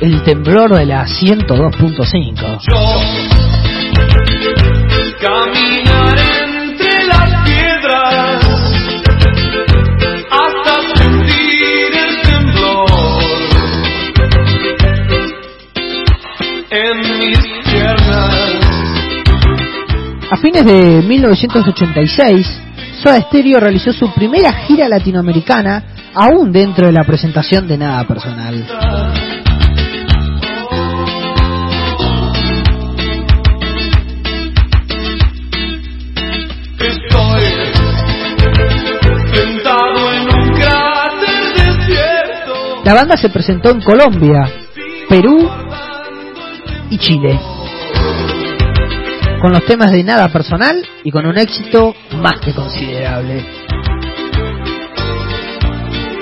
El 0.00 0.22
temblor 0.22 0.74
de 0.74 0.86
la 0.86 1.06
102.5. 1.06 3.37
fines 20.40 20.64
de 20.64 21.02
1986, 21.02 22.60
Soda 23.02 23.20
Stereo 23.22 23.60
realizó 23.60 23.92
su 23.92 24.12
primera 24.12 24.52
gira 24.52 24.88
latinoamericana, 24.88 25.82
aún 26.14 26.52
dentro 26.52 26.86
de 26.86 26.92
la 26.92 27.04
presentación 27.04 27.66
de 27.66 27.78
Nada 27.78 28.04
Personal. 28.06 28.66
La 42.84 42.94
banda 42.94 43.16
se 43.16 43.28
presentó 43.28 43.70
en 43.70 43.82
Colombia, 43.82 44.50
Perú 45.08 45.48
y 46.90 46.98
Chile, 46.98 47.38
con 49.40 49.52
los 49.52 49.64
temas 49.66 49.92
de 49.92 50.02
Nada 50.02 50.28
Personal 50.28 50.84
y 51.04 51.10
con 51.10 51.24
un 51.24 51.38
éxito 51.38 51.94
más 52.20 52.40
que 52.40 52.52
considerable. 52.52 53.44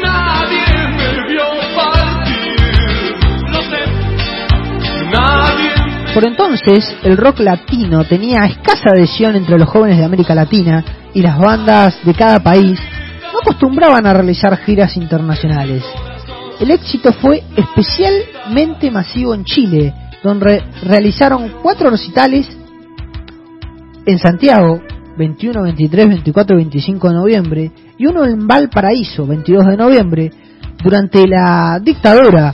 Nadie 0.02 0.88
me 0.96 1.29
vio 1.29 1.44
partir. 1.76 3.16
Lo 3.50 3.62
sé. 3.62 5.11
Nadie 5.11 5.70
me 6.05 6.14
Por 6.14 6.26
entonces, 6.26 6.96
el 7.05 7.16
rock 7.16 7.40
latino 7.40 8.05
tenía 8.05 8.44
escasa 8.44 8.90
adhesión 8.94 9.35
entre 9.37 9.59
los 9.59 9.68
jóvenes 9.68 9.98
de 9.98 10.05
América 10.05 10.35
Latina 10.35 10.85
y 11.14 11.22
las 11.22 11.38
bandas 11.38 12.05
de 12.05 12.12
cada 12.12 12.40
país 12.40 12.79
no 13.33 13.38
acostumbraban 13.38 14.07
a 14.07 14.12
realizar 14.12 14.57
giras 14.59 14.96
internacionales. 14.96 15.83
El 16.61 16.70
éxito 16.70 17.12
fue 17.14 17.42
especialmente 17.57 18.90
masivo 18.90 19.35
en 19.35 19.44
Chile, 19.44 19.94
donde 20.22 20.62
realizaron 20.83 21.52
cuatro 21.62 21.90
recitales 21.90 22.48
en 24.07 24.19
Santiago, 24.19 24.81
21, 25.19 25.62
23, 25.62 26.09
24 26.09 26.55
y 26.55 26.59
25 26.59 27.09
de 27.09 27.14
noviembre, 27.14 27.71
y 27.99 28.07
uno 28.07 28.25
en 28.25 28.47
Valparaíso, 28.47 29.27
22 29.27 29.66
de 29.66 29.77
noviembre, 29.77 30.31
durante 30.83 31.27
la 31.27 31.81
dictadura 31.83 32.53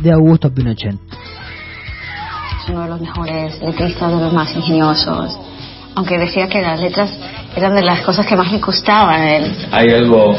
de 0.00 0.12
Augusto 0.12 0.52
Pinochet. 0.52 0.94
es 0.94 2.68
uno 2.68 2.82
de 2.82 2.88
los 2.88 3.00
mejores 3.00 3.60
letristas, 3.62 4.12
de 4.12 4.20
los 4.20 4.32
más 4.32 4.54
ingeniosos. 4.54 5.38
Aunque 5.94 6.18
decía 6.18 6.48
que 6.48 6.60
las 6.60 6.80
letras 6.80 7.10
eran 7.56 7.74
de 7.74 7.82
las 7.82 8.00
cosas 8.00 8.26
que 8.26 8.36
más 8.36 8.52
le 8.52 8.58
gustaban 8.58 9.20
a 9.20 9.36
él. 9.36 9.56
Hay 9.70 9.88
algo 9.90 10.34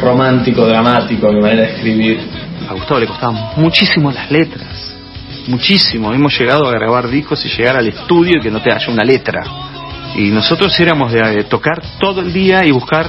romántico, 0.00 0.66
dramático 0.66 1.30
mi 1.32 1.40
manera 1.40 1.62
de 1.62 1.74
escribir. 1.74 2.20
A 2.68 2.72
Gustavo 2.72 3.00
le 3.00 3.06
costaban 3.06 3.36
muchísimo 3.56 4.10
las 4.10 4.30
letras. 4.30 4.94
Muchísimo. 5.48 6.12
Hemos 6.12 6.36
llegado 6.36 6.66
a 6.66 6.72
grabar 6.72 7.08
discos 7.08 7.44
y 7.44 7.48
llegar 7.48 7.76
al 7.76 7.86
estudio 7.86 8.38
y 8.38 8.40
que 8.40 8.50
no 8.50 8.60
te 8.62 8.72
haya 8.72 8.90
una 8.90 9.04
letra. 9.04 9.44
Y 10.16 10.30
nosotros 10.30 10.78
éramos 10.80 11.12
de, 11.12 11.44
tocar 11.44 11.80
todo 11.98 12.20
el 12.20 12.32
día 12.32 12.64
y 12.64 12.70
buscar 12.70 13.06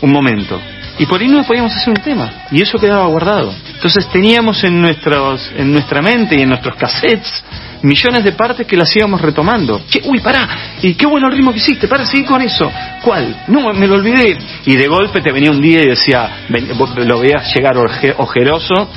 un 0.00 0.10
momento. 0.12 0.60
Y 0.98 1.06
por 1.06 1.20
ahí 1.20 1.28
no 1.28 1.42
podíamos 1.44 1.74
hacer 1.74 1.88
un 1.90 2.02
tema. 2.02 2.46
Y 2.50 2.62
eso 2.62 2.78
quedaba 2.78 3.06
guardado. 3.06 3.52
Entonces 3.74 4.08
teníamos 4.08 4.62
en, 4.64 4.80
nuestros, 4.80 5.50
en 5.56 5.72
nuestra 5.72 6.00
mente 6.00 6.36
y 6.36 6.42
en 6.42 6.48
nuestros 6.48 6.76
cassettes 6.76 7.44
millones 7.82 8.24
de 8.24 8.32
partes 8.32 8.66
que 8.66 8.76
las 8.76 8.94
íbamos 8.96 9.20
retomando. 9.20 9.82
Che, 9.88 10.00
uy, 10.04 10.20
pará, 10.20 10.76
y 10.80 10.94
qué 10.94 11.06
bueno 11.06 11.26
el 11.28 11.34
ritmo 11.34 11.52
que 11.52 11.58
hiciste, 11.58 11.86
para, 11.86 12.06
seguir 12.06 12.26
con 12.26 12.40
eso. 12.40 12.70
¿Cuál? 13.02 13.44
No, 13.48 13.72
me 13.74 13.86
lo 13.86 13.96
olvidé. 13.96 14.38
Y 14.66 14.76
de 14.76 14.86
golpe 14.86 15.20
te 15.20 15.32
venía 15.32 15.50
un 15.50 15.60
día 15.60 15.82
y 15.82 15.86
decía, 15.88 16.46
lo 16.48 17.18
veías 17.20 17.54
llegar 17.54 17.76
oje- 17.76 18.14
ojeroso 18.16 18.88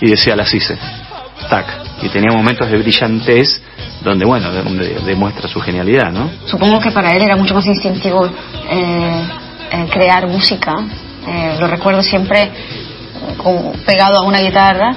y 0.00 0.10
decía, 0.10 0.36
las 0.36 0.52
hice. 0.54 0.78
Tac. 1.48 1.66
Y 2.02 2.08
tenía 2.08 2.30
momentos 2.36 2.70
de 2.70 2.78
brillantez 2.78 3.60
donde, 4.02 4.24
bueno, 4.24 4.50
demuestra 5.04 5.48
su 5.48 5.60
genialidad, 5.60 6.12
¿no? 6.12 6.30
Supongo 6.46 6.78
que 6.80 6.90
para 6.90 7.14
él 7.16 7.22
era 7.22 7.36
mucho 7.36 7.54
más 7.54 7.66
instintivo 7.66 8.26
eh, 8.26 9.22
eh, 9.70 9.86
crear 9.90 10.26
música. 10.28 10.76
Eh, 11.26 11.56
lo 11.58 11.66
recuerdo 11.66 12.02
siempre 12.02 12.50
pegado 13.84 14.18
a 14.18 14.22
una 14.22 14.38
guitarra. 14.38 14.96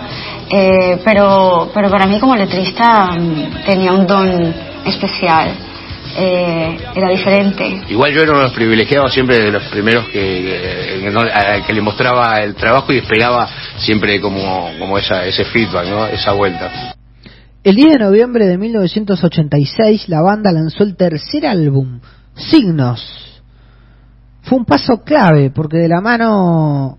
Eh, 0.53 0.99
pero, 1.05 1.71
pero 1.73 1.89
para 1.89 2.05
mí 2.05 2.19
como 2.19 2.35
letrista 2.35 3.11
mm, 3.17 3.63
tenía 3.65 3.93
un 3.93 4.05
don 4.05 4.53
especial. 4.85 5.70
Eh, 6.17 6.77
era 6.95 7.09
diferente. 7.09 7.83
Igual 7.89 8.13
yo 8.13 8.21
era 8.21 8.31
uno 8.31 8.39
de 8.41 8.45
los 8.47 8.53
privilegiados, 8.53 9.13
siempre 9.13 9.39
de 9.39 9.51
los 9.51 9.63
primeros 9.63 10.05
que, 10.09 10.99
que, 11.01 11.09
no- 11.11 11.21
a- 11.21 11.65
que 11.65 11.73
le 11.73 11.81
mostraba 11.81 12.39
el 12.41 12.55
trabajo 12.55 12.91
y 12.93 12.97
esperaba 12.97 13.47
siempre 13.77 14.19
como, 14.19 14.69
como 14.79 14.97
esa, 14.97 15.25
ese 15.25 15.45
feedback, 15.45 15.87
¿no? 15.87 16.07
esa 16.07 16.33
vuelta. 16.33 16.95
El 17.63 17.75
10 17.75 17.93
de 17.93 17.99
noviembre 17.99 18.47
de 18.47 18.57
1986 18.57 20.09
la 20.09 20.21
banda 20.21 20.51
lanzó 20.51 20.83
el 20.83 20.95
tercer 20.95 21.45
álbum, 21.45 21.99
Signos. 22.35 23.41
Fue 24.41 24.57
un 24.57 24.65
paso 24.65 25.03
clave 25.03 25.51
porque 25.51 25.77
de 25.77 25.87
la 25.87 26.01
mano 26.01 26.97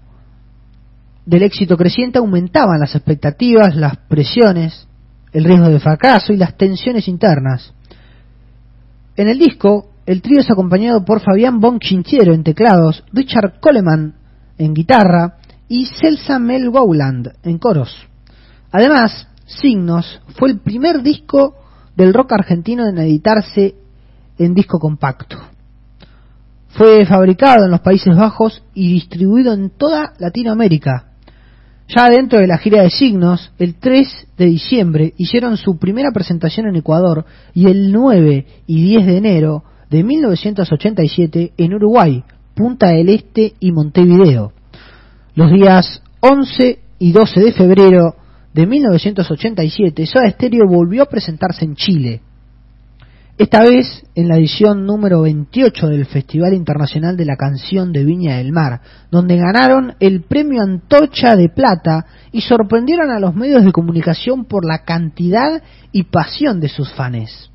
del 1.27 1.43
éxito 1.43 1.77
creciente 1.77 2.19
aumentaban 2.19 2.79
las 2.81 2.95
expectativas, 2.95 3.75
las 3.75 3.97
presiones, 4.09 4.87
el 5.33 5.45
riesgo 5.45 5.69
de 5.69 5.81
fracaso 5.81 6.33
y 6.33 6.37
las 6.37 6.57
tensiones 6.57 7.09
internas. 7.09 7.73
En 9.17 9.29
el 9.29 9.39
disco, 9.39 9.91
el 10.07 10.23
trío 10.23 10.41
es 10.41 10.51
acompañado 10.51 11.05
por 11.05 11.21
Fabián 11.21 11.61
Bonchinchiero 11.61 12.33
en 12.33 12.43
teclados, 12.43 13.05
Richard 13.13 13.61
Coleman 13.61 14.15
en 14.59 14.75
guitarra 14.75 15.37
y 15.69 15.87
Celsa 15.87 16.39
Mel 16.39 16.71
Gowland 16.71 17.33
en 17.43 17.59
coros. 17.59 17.95
Además, 18.71 19.29
Signos 19.45 20.21
fue 20.39 20.51
el 20.51 20.61
primer 20.61 21.03
disco 21.03 21.57
del 21.95 22.15
rock 22.15 22.33
argentino 22.33 22.89
en 22.89 22.99
editarse 22.99 23.75
en 24.39 24.55
disco 24.55 24.79
compacto. 24.79 25.37
Fue 26.69 27.05
fabricado 27.05 27.67
en 27.67 27.71
los 27.71 27.81
Países 27.81 28.17
Bajos 28.17 28.63
y 28.73 28.95
distribuido 28.95 29.53
en 29.53 29.71
toda 29.71 30.15
Latinoamérica. 30.19 31.12
Ya 31.95 32.09
dentro 32.09 32.39
de 32.39 32.47
la 32.47 32.57
gira 32.57 32.83
de 32.83 32.89
Signos, 32.89 33.53
el 33.59 33.75
3 33.75 34.29
de 34.39 34.47
diciembre 34.47 35.13
hicieron 35.19 35.59
su 35.59 35.79
primera 35.79 36.11
presentación 36.11 36.67
en 36.67 36.77
Ecuador 36.77 37.27
y 37.53 37.67
el 37.67 37.93
9 37.93 38.47
y 38.67 38.83
10 38.83 39.07
de 39.07 39.17
enero 39.19 39.65
de 39.91 40.03
1987 40.03 41.53
en 41.59 41.75
Uruguay, 41.75 42.25
Punta 42.55 42.89
del 42.89 43.11
Este 43.11 43.53
y 43.61 43.73
Montevideo. 43.73 44.53
Los 45.35 45.53
días 45.53 46.03
11 46.21 46.79
y 46.99 47.13
12 47.13 47.41
de 47.41 47.53
febrero 47.53 48.17
de 48.55 48.67
1987, 48.67 50.07
Soda 50.07 50.31
Stereo 50.31 50.67
volvió 50.67 51.03
a 51.03 51.07
presentarse 51.07 51.67
en 51.67 51.75
Chile. 51.75 52.23
Esta 53.39 53.63
vez 53.63 54.05
en 54.15 54.29
la 54.29 54.37
edición 54.37 54.85
número 54.85 55.23
28 55.23 55.89
del 55.89 56.05
Festival 56.05 56.53
Internacional 56.53 57.17
de 57.17 57.25
la 57.25 57.37
Canción 57.37 57.91
de 57.91 58.05
Viña 58.05 58.37
del 58.37 58.53
Mar, 58.53 58.83
donde 59.11 59.39
ganaron 59.39 59.95
el 60.01 60.21
premio 60.21 60.61
Antorcha 60.61 61.35
de 61.35 61.49
Plata 61.49 62.05
y 62.31 62.43
sorprendieron 62.43 63.11
a 63.11 63.19
los 63.19 63.35
medios 63.35 63.65
de 63.65 63.73
comunicación 63.73 64.45
por 64.45 64.67
la 64.67 64.85
cantidad 64.85 65.63
y 65.93 66.05
pasión 66.05 66.61
de 66.61 66.69
sus 66.69 66.93
fans. 66.93 67.51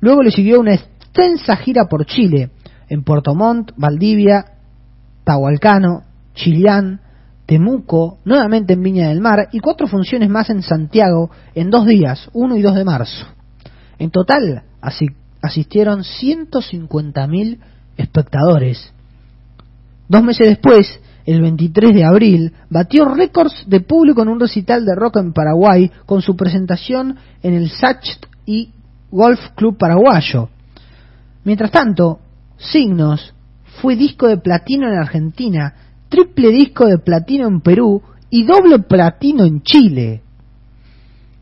Luego 0.00 0.22
le 0.22 0.30
siguió 0.30 0.60
una 0.60 0.74
extensa 0.74 1.56
gira 1.56 1.86
por 1.88 2.04
Chile, 2.04 2.50
en 2.90 3.02
Puerto 3.02 3.34
Montt, 3.34 3.72
Valdivia, 3.78 4.44
Tahualcano, 5.24 6.02
Chillán, 6.34 7.00
Temuco, 7.46 8.18
nuevamente 8.26 8.74
en 8.74 8.82
Viña 8.82 9.08
del 9.08 9.22
Mar 9.22 9.48
y 9.52 9.60
cuatro 9.60 9.86
funciones 9.86 10.28
más 10.28 10.50
en 10.50 10.60
Santiago 10.60 11.30
en 11.54 11.70
dos 11.70 11.86
días, 11.86 12.28
1 12.34 12.56
y 12.58 12.62
2 12.62 12.74
de 12.74 12.84
marzo. 12.84 13.26
En 13.98 14.10
total 14.10 14.64
asistieron 14.80 16.02
150.000 16.02 17.58
espectadores. 17.96 18.92
Dos 20.08 20.22
meses 20.22 20.48
después, 20.48 21.00
el 21.26 21.42
23 21.42 21.94
de 21.94 22.04
abril, 22.04 22.52
batió 22.70 23.04
récords 23.06 23.64
de 23.66 23.80
público 23.80 24.22
en 24.22 24.28
un 24.28 24.40
recital 24.40 24.84
de 24.84 24.94
rock 24.94 25.18
en 25.18 25.32
Paraguay 25.32 25.90
con 26.06 26.22
su 26.22 26.36
presentación 26.36 27.16
en 27.42 27.54
el 27.54 27.70
Sacht 27.70 28.26
y 28.46 28.70
Golf 29.10 29.40
Club 29.54 29.76
Paraguayo. 29.76 30.48
Mientras 31.44 31.70
tanto, 31.70 32.20
Signos 32.56 33.34
fue 33.80 33.96
disco 33.96 34.26
de 34.26 34.38
platino 34.38 34.88
en 34.88 34.98
Argentina, 34.98 35.74
triple 36.08 36.50
disco 36.50 36.86
de 36.86 36.98
platino 36.98 37.46
en 37.46 37.60
Perú 37.60 38.02
y 38.30 38.44
doble 38.44 38.80
platino 38.80 39.44
en 39.44 39.62
Chile. 39.62 40.22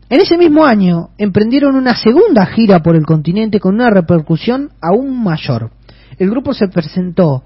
En 0.09 0.21
ese 0.21 0.37
mismo 0.37 0.65
año 0.65 1.09
emprendieron 1.17 1.75
una 1.75 1.93
segunda 1.93 2.45
gira 2.45 2.81
por 2.81 2.95
el 2.95 3.05
continente 3.05 3.59
con 3.59 3.75
una 3.75 3.89
repercusión 3.89 4.69
aún 4.81 5.21
mayor. 5.21 5.71
El 6.17 6.29
grupo 6.29 6.53
se 6.53 6.69
presentó 6.69 7.43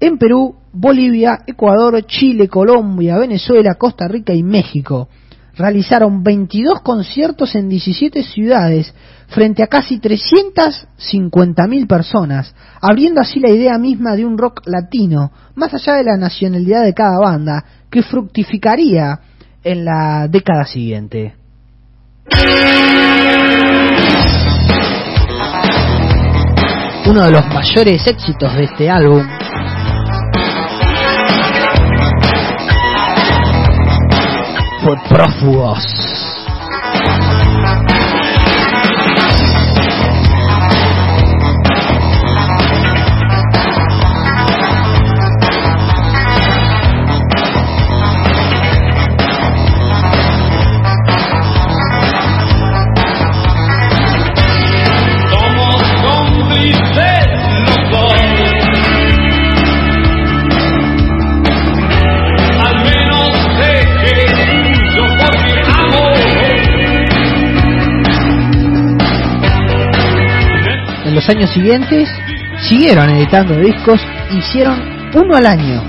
en 0.00 0.16
Perú, 0.16 0.56
Bolivia, 0.72 1.40
Ecuador, 1.46 2.02
Chile, 2.06 2.48
Colombia, 2.48 3.18
Venezuela, 3.18 3.74
Costa 3.74 4.08
Rica 4.08 4.32
y 4.32 4.42
México. 4.42 5.08
Realizaron 5.54 6.22
22 6.22 6.80
conciertos 6.80 7.54
en 7.56 7.68
17 7.68 8.22
ciudades 8.22 8.94
frente 9.26 9.62
a 9.62 9.66
casi 9.66 10.00
350.000 10.00 11.86
personas, 11.86 12.54
abriendo 12.80 13.20
así 13.20 13.38
la 13.38 13.50
idea 13.50 13.76
misma 13.76 14.16
de 14.16 14.24
un 14.24 14.38
rock 14.38 14.62
latino, 14.66 15.30
más 15.56 15.74
allá 15.74 15.96
de 15.96 16.04
la 16.04 16.16
nacionalidad 16.16 16.84
de 16.84 16.94
cada 16.94 17.18
banda, 17.18 17.64
que 17.90 18.02
fructificaría 18.02 19.20
en 19.62 19.84
la 19.84 20.26
década 20.28 20.64
siguiente. 20.64 21.37
Uno 27.06 27.24
de 27.24 27.30
los 27.30 27.46
mayores 27.48 28.06
éxitos 28.06 28.54
de 28.54 28.64
este 28.64 28.90
álbum 28.90 29.26
fue 34.82 34.96
Prófugos. 35.08 36.27
Años 71.28 71.50
siguientes 71.50 72.08
siguieron 72.68 73.10
editando 73.10 73.54
discos, 73.56 74.00
hicieron 74.32 74.80
uno 75.14 75.36
al 75.36 75.46
año. 75.46 75.82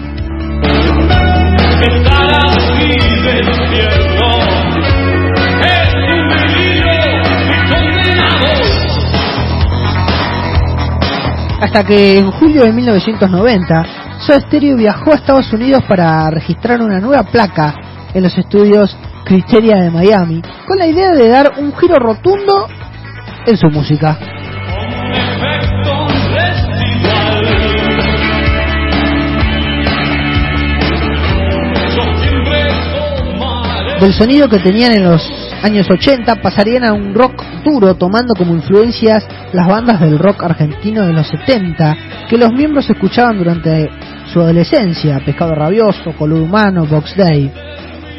Hasta 11.62 11.84
que 11.84 12.17
en 12.17 12.32
julio 12.32 12.63
de 12.63 12.73
1990, 12.73 13.86
Soda 14.19 14.39
Stereo 14.41 14.75
viajó 14.75 15.12
a 15.12 15.15
Estados 15.15 15.52
Unidos 15.54 15.84
para 15.88 16.30
registrar 16.32 16.82
una 16.82 16.99
nueva 16.99 17.23
placa 17.23 17.75
en 18.13 18.23
los 18.23 18.38
estudios 18.38 18.97
Criteria 19.25 19.78
de 19.78 19.91
Miami, 19.91 20.41
con 20.67 20.78
la 20.80 20.88
idea 20.88 21.12
de 21.12 21.28
dar 21.28 21.54
un 21.60 21.75
giro 21.78 21.95
rotundo 21.95 22.67
en 23.45 23.58
su 23.58 23.67
música. 23.67 24.17
Del 34.00 34.14
sonido 34.14 34.48
que 34.48 34.60
tenían 34.60 34.94
en 34.94 35.04
los 35.04 35.22
años 35.62 35.86
80 35.90 36.36
pasarían 36.36 36.86
a 36.86 36.94
un 36.94 37.14
rock 37.14 37.44
duro 37.66 37.96
tomando 37.96 38.34
como 38.34 38.54
influencias 38.54 39.28
las 39.52 39.68
bandas 39.68 40.00
del 40.00 40.18
rock 40.18 40.42
argentino 40.44 41.06
de 41.06 41.12
los 41.12 41.28
70 41.28 41.98
que 42.30 42.38
los 42.38 42.50
miembros 42.54 42.90
escuchaban 42.90 43.38
durante 43.38 43.90
su 44.32 44.40
adolescencia, 44.40 45.20
Pescado 45.26 45.54
Rabioso, 45.54 46.14
Color 46.18 46.42
Humano, 46.42 46.86
Box 46.86 47.14
Day. 47.18 47.52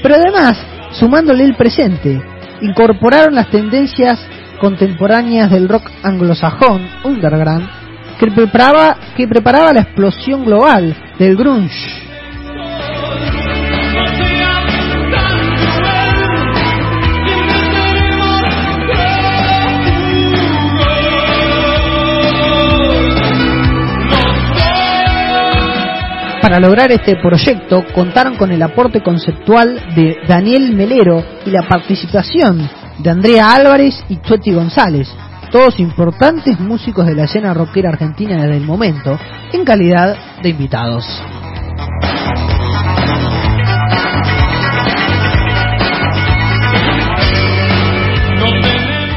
Pero 0.03 0.17
además, 0.17 0.59
sumándole 0.93 1.45
el 1.45 1.57
presente, 1.57 2.21
incorporaron 2.61 3.35
las 3.35 3.49
tendencias 3.49 4.19
contemporáneas 4.61 5.51
del 5.51 5.67
rock 5.67 5.91
anglosajón, 6.03 6.87
underground, 7.05 7.67
que 8.19 8.31
preparaba, 8.31 8.99
que 9.17 9.27
preparaba 9.27 9.73
la 9.73 9.81
explosión 9.81 10.45
global 10.45 10.95
del 11.19 11.37
grunge. 11.37 12.10
Para 26.51 26.67
lograr 26.67 26.91
este 26.91 27.15
proyecto 27.15 27.85
contaron 27.95 28.35
con 28.35 28.51
el 28.51 28.61
aporte 28.61 29.05
conceptual 29.05 29.95
de 29.95 30.17
Daniel 30.27 30.75
Melero 30.75 31.23
y 31.47 31.51
la 31.51 31.69
participación 31.69 32.69
de 32.99 33.09
Andrea 33.09 33.53
Álvarez 33.53 34.03
y 34.09 34.17
Chueti 34.17 34.53
González, 34.53 35.09
todos 35.53 35.79
importantes 35.79 36.59
músicos 36.59 37.07
de 37.07 37.15
la 37.15 37.27
escena 37.27 37.55
rockera 37.55 37.91
argentina 37.91 38.43
desde 38.43 38.57
el 38.57 38.65
momento, 38.65 39.17
en 39.53 39.65
calidad 39.65 40.17
de 40.43 40.49
invitados. 40.49 41.07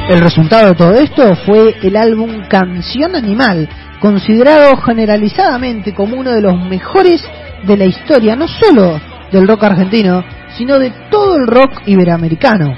El 0.08 0.20
resultado 0.20 0.68
de 0.68 0.76
todo 0.76 0.94
esto 0.94 1.34
fue 1.48 1.78
el 1.82 1.96
álbum 1.96 2.44
Canción 2.48 3.16
Animal, 3.16 3.68
considerado 4.04 4.76
generalizadamente 4.76 5.94
como 5.94 6.18
uno 6.18 6.32
de 6.32 6.42
los 6.42 6.60
mejores 6.68 7.24
de 7.66 7.78
la 7.78 7.86
historia, 7.86 8.36
no 8.36 8.50
solo 8.50 9.00
del 9.32 9.48
rock 9.48 9.64
argentino, 9.64 10.26
sino 10.58 10.78
de 10.78 10.92
todo 11.10 11.38
el 11.38 11.48
rock 11.48 11.84
iberoamericano. 11.86 12.76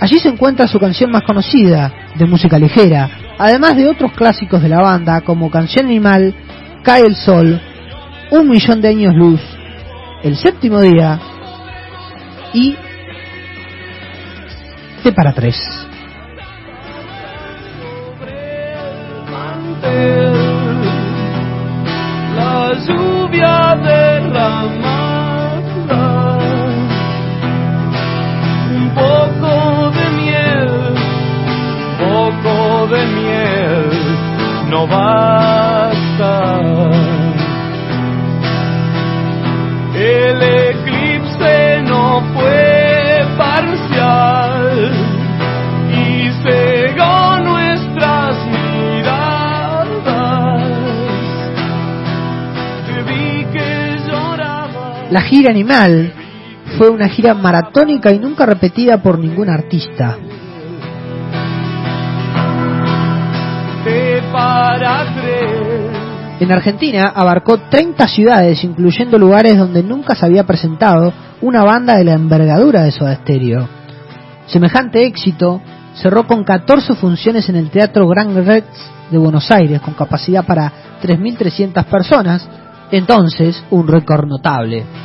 Allí 0.00 0.18
se 0.20 0.30
encuentra 0.30 0.66
su 0.66 0.80
canción 0.80 1.10
más 1.10 1.24
conocida, 1.24 1.92
de 2.14 2.24
música 2.24 2.58
ligera, 2.58 3.10
además 3.38 3.76
de 3.76 3.86
otros 3.86 4.12
clásicos 4.12 4.62
de 4.62 4.70
la 4.70 4.80
banda 4.80 5.20
como 5.20 5.50
Canción 5.50 5.84
Animal, 5.84 6.34
Cae 6.82 7.02
el 7.04 7.14
Sol, 7.14 7.60
Un 8.30 8.48
Millón 8.48 8.80
de 8.80 8.88
Años 8.88 9.14
Luz, 9.14 9.40
El 10.22 10.34
Séptimo 10.38 10.80
Día 10.80 11.20
y 12.54 12.74
T 15.02 15.12
para 15.12 15.34
Tres. 15.34 15.58
La 22.36 22.72
lluvia 22.86 23.74
derramada, 23.82 24.81
La 55.12 55.20
gira 55.20 55.50
Animal 55.50 56.10
fue 56.78 56.88
una 56.88 57.06
gira 57.06 57.34
maratónica 57.34 58.10
y 58.14 58.18
nunca 58.18 58.46
repetida 58.46 59.02
por 59.02 59.18
ningún 59.18 59.50
artista. 59.50 60.16
En 66.40 66.50
Argentina 66.50 67.12
abarcó 67.14 67.58
30 67.58 68.08
ciudades, 68.08 68.64
incluyendo 68.64 69.18
lugares 69.18 69.58
donde 69.58 69.82
nunca 69.82 70.14
se 70.14 70.24
había 70.24 70.44
presentado 70.44 71.12
una 71.42 71.62
banda 71.62 71.98
de 71.98 72.04
la 72.04 72.14
envergadura 72.14 72.84
de 72.84 72.92
Soda 72.92 73.14
Stereo. 73.16 73.68
Semejante 74.46 75.04
éxito 75.04 75.60
cerró 75.92 76.26
con 76.26 76.42
14 76.42 76.94
funciones 76.94 77.50
en 77.50 77.56
el 77.56 77.68
Teatro 77.68 78.08
Gran 78.08 78.34
Rex 78.46 78.66
de 79.10 79.18
Buenos 79.18 79.50
Aires, 79.50 79.82
con 79.82 79.92
capacidad 79.92 80.46
para 80.46 80.72
3.300 81.02 81.84
personas, 81.84 82.48
entonces 82.90 83.62
un 83.70 83.86
récord 83.86 84.26
notable. 84.26 85.01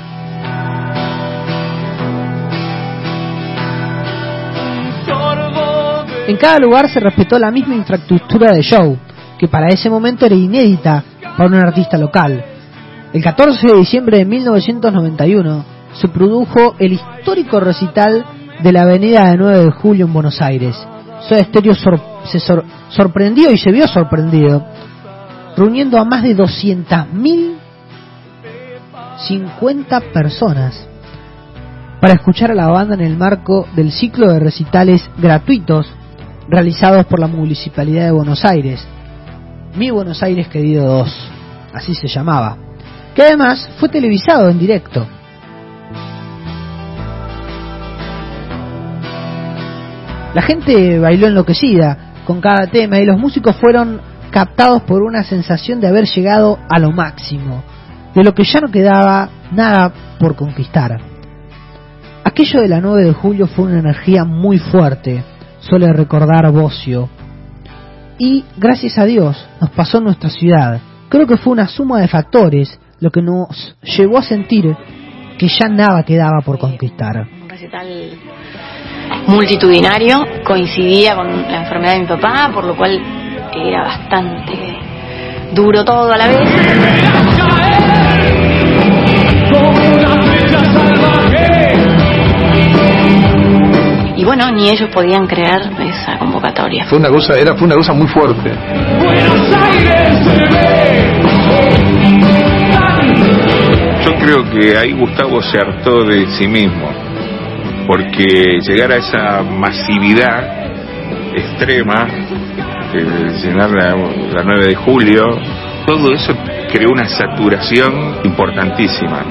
En 6.28 6.36
cada 6.38 6.60
lugar 6.60 6.90
se 6.90 7.00
respetó 7.00 7.40
la 7.40 7.52
misma 7.52 7.76
infraestructura 7.76 8.54
de 8.54 8.62
show, 8.62 8.98
que 9.40 9.48
para 9.48 9.70
ese 9.70 9.90
momento 9.90 10.26
era 10.26 10.36
inédita 10.36 11.04
para 11.38 11.48
un 11.48 11.56
artista 11.56 11.98
local. 11.98 12.44
El 13.14 13.24
14 13.24 13.66
de 13.68 13.78
diciembre 13.78 14.18
de 14.18 14.26
1991 14.26 15.66
se 15.94 16.08
produjo 16.10 16.76
el 16.80 16.94
histórico 16.94 17.60
recital 17.60 18.26
de 18.62 18.72
la 18.72 18.82
avenida 18.82 19.30
de 19.32 19.38
9 19.38 19.66
de 19.66 19.72
julio 19.72 20.06
en 20.06 20.14
Buenos 20.14 20.42
Aires. 20.42 20.76
Soda 21.28 21.44
Stereo 21.46 21.74
se 22.26 22.40
sor- 22.40 22.66
sorprendió 22.90 23.50
y 23.52 23.58
se 23.58 23.72
vio 23.72 23.88
sorprendido, 23.88 24.66
reuniendo 25.56 25.98
a 25.98 26.04
más 26.06 26.24
de 26.24 26.36
200.000 26.36 27.54
50 29.28 30.00
personas 30.14 30.88
para 32.00 32.14
escuchar 32.14 32.52
a 32.52 32.56
la 32.56 32.68
banda 32.68 32.94
en 32.94 33.02
el 33.02 33.18
marco 33.18 33.66
del 33.76 33.92
ciclo 33.92 34.32
de 34.32 34.40
recitales 34.40 35.10
gratuitos 35.18 35.88
realizados 36.50 37.06
por 37.06 37.20
la 37.20 37.28
Municipalidad 37.28 38.06
de 38.06 38.12
Buenos 38.12 38.44
Aires. 38.46 38.86
Mi 39.76 39.92
Buenos 39.92 40.24
Aires 40.24 40.48
Querido 40.48 40.86
2, 40.86 41.32
así 41.74 41.94
se 41.94 42.08
llamaba, 42.08 42.58
que 43.14 43.24
además 43.24 43.70
fue 43.80 43.90
televisado 43.90 44.50
en 44.50 44.60
directo. 44.60 45.08
La 50.34 50.42
gente 50.42 51.00
bailó 51.00 51.28
enloquecida 51.28 52.14
con 52.26 52.42
cada 52.42 52.68
tema 52.68 53.00
y 53.00 53.06
los 53.06 53.20
músicos 53.20 53.56
fueron 53.56 54.02
captados 54.32 54.84
por 54.84 55.02
una 55.02 55.24
sensación 55.24 55.80
de 55.80 55.88
haber 55.88 56.06
llegado 56.06 56.60
a 56.70 56.80
lo 56.80 56.92
máximo, 56.92 57.64
de 58.14 58.24
lo 58.24 58.34
que 58.34 58.44
ya 58.44 58.60
no 58.60 58.70
quedaba 58.70 59.30
nada 59.52 59.92
por 60.20 60.36
conquistar. 60.36 61.00
Aquello 62.24 62.62
de 62.62 62.68
la 62.68 62.82
9 62.82 63.06
de 63.06 63.14
julio 63.14 63.48
fue 63.48 63.66
una 63.66 63.80
energía 63.80 64.26
muy 64.26 64.60
fuerte, 64.60 65.24
suele 65.68 65.92
recordar 65.94 66.50
Bocio. 66.52 67.10
Y 68.18 68.44
gracias 68.58 68.98
a 68.98 69.06
Dios 69.06 69.48
nos 69.62 69.70
pasó 69.72 70.00
en 70.00 70.06
nuestra 70.06 70.30
ciudad. 70.30 70.80
Creo 71.10 71.28
que 71.28 71.38
fue 71.38 71.54
una 71.54 71.68
suma 71.68 72.00
de 72.02 72.08
factores 72.08 72.80
lo 73.00 73.12
que 73.12 73.22
nos 73.22 73.76
llevó 73.84 74.18
a 74.18 74.24
sentir 74.24 74.76
que 75.38 75.48
ya 75.48 75.68
nada 75.70 76.04
quedaba 76.04 76.42
por 76.42 76.58
conquistar. 76.58 77.28
un 77.42 77.50
recital 77.50 77.88
multitudinario, 79.28 80.26
coincidía 80.44 81.16
con 81.16 81.28
la 81.28 81.62
enfermedad 81.62 81.94
de 81.94 82.00
mi 82.00 82.08
papá, 82.08 82.50
por 82.54 82.64
lo 82.64 82.76
cual 82.76 83.00
era 83.56 83.84
bastante 83.84 84.78
duro 85.54 85.86
todo 85.86 86.12
a 86.12 86.18
la 86.18 86.28
vez. 86.28 86.40
Y 94.18 94.26
bueno, 94.26 94.50
ni 94.52 94.68
ellos 94.68 94.90
podían 94.92 95.28
creer 95.28 95.62
esa 95.80 96.18
convocatoria. 96.18 96.88
Fue 96.88 96.98
una 96.98 97.10
cosa, 97.10 97.36
era, 97.38 97.56
fue 97.56 97.68
una 97.68 97.76
cosa 97.76 97.94
muy 97.94 98.08
fuerte. 98.08 98.52
Buenos 98.98 99.54
Aires 99.54 100.26
se 100.26 100.34
ve. 100.34 100.88
Yo 104.04 104.16
creo 104.16 104.50
que 104.50 104.76
ahí 104.76 104.94
Gustavo 104.94 105.40
se 105.44 105.60
hartó 105.60 106.04
de 106.04 106.26
sí 106.32 106.48
mismo, 106.48 106.90
porque 107.86 108.60
llegar 108.68 108.92
a 108.92 108.96
esa 108.96 109.44
masividad 109.44 110.72
extrema, 111.36 112.08
llenar 113.44 113.70
la, 113.70 113.96
la 114.34 114.44
9 114.44 114.66
de 114.66 114.76
julio, 114.76 115.26
todo 115.86 116.12
eso 116.12 116.34
creó 116.74 116.90
una 116.92 117.08
saturación 117.08 118.22
importantísima. 118.24 119.24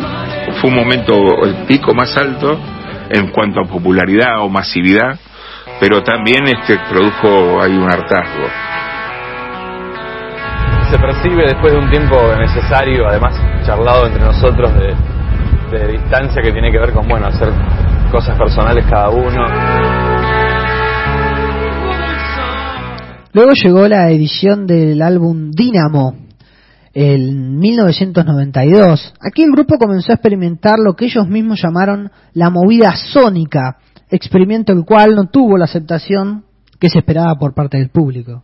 Fue 0.61 0.71
un 0.71 0.77
momento, 0.77 1.45
el 1.45 1.67
pico 1.67 1.93
más 1.93 2.17
alto 2.17 2.76
en 3.11 3.29
cuanto 3.29 3.61
a 3.61 3.65
popularidad 3.65 4.41
o 4.41 4.49
masividad, 4.49 5.19
pero 5.81 6.03
también 6.03 6.47
este 6.47 6.79
produjo 6.89 7.61
ahí 7.63 7.77
un 7.77 7.91
hartazgo. 7.91 8.49
se 10.91 10.99
percibe 10.99 11.43
después 11.47 11.73
de 11.73 11.79
un 11.81 11.91
tiempo 11.91 12.17
necesario, 12.39 13.09
además 13.09 13.35
charlado 13.67 14.07
entre 14.07 14.23
nosotros 14.23 14.73
de, 14.75 14.95
de 15.77 15.93
distancia 15.93 16.41
que 16.41 16.53
tiene 16.53 16.71
que 16.71 16.79
ver 16.79 16.93
con, 16.93 17.09
bueno, 17.09 17.27
hacer 17.27 17.49
cosas 18.11 18.39
personales 18.39 18.85
cada 18.89 19.09
uno. 19.11 19.45
Luego 23.33 23.51
llegó 23.53 23.89
la 23.89 24.11
edición 24.11 24.67
del 24.67 25.03
álbum 25.03 25.51
Dynamo 25.51 26.26
en 26.99 27.59
1992. 27.59 29.13
Aquí 29.21 29.43
el 29.43 29.53
grupo 29.53 29.77
comenzó 29.77 30.13
a 30.13 30.15
experimentar 30.15 30.79
lo 30.79 30.97
que 30.97 31.05
ellos 31.05 31.29
mismos 31.29 31.61
llamaron 31.63 32.11
la 32.33 32.49
movida 32.49 32.97
sónica, 32.97 33.77
experimento 34.09 34.73
el 34.73 34.83
cual 34.87 35.15
no 35.15 35.27
tuvo 35.27 35.59
la 35.59 35.67
aceptación 35.67 36.45
que 36.81 36.89
se 36.89 37.01
esperaba 37.01 37.35
por 37.35 37.53
parte 37.53 37.77
del 37.77 37.91
público. 37.91 38.43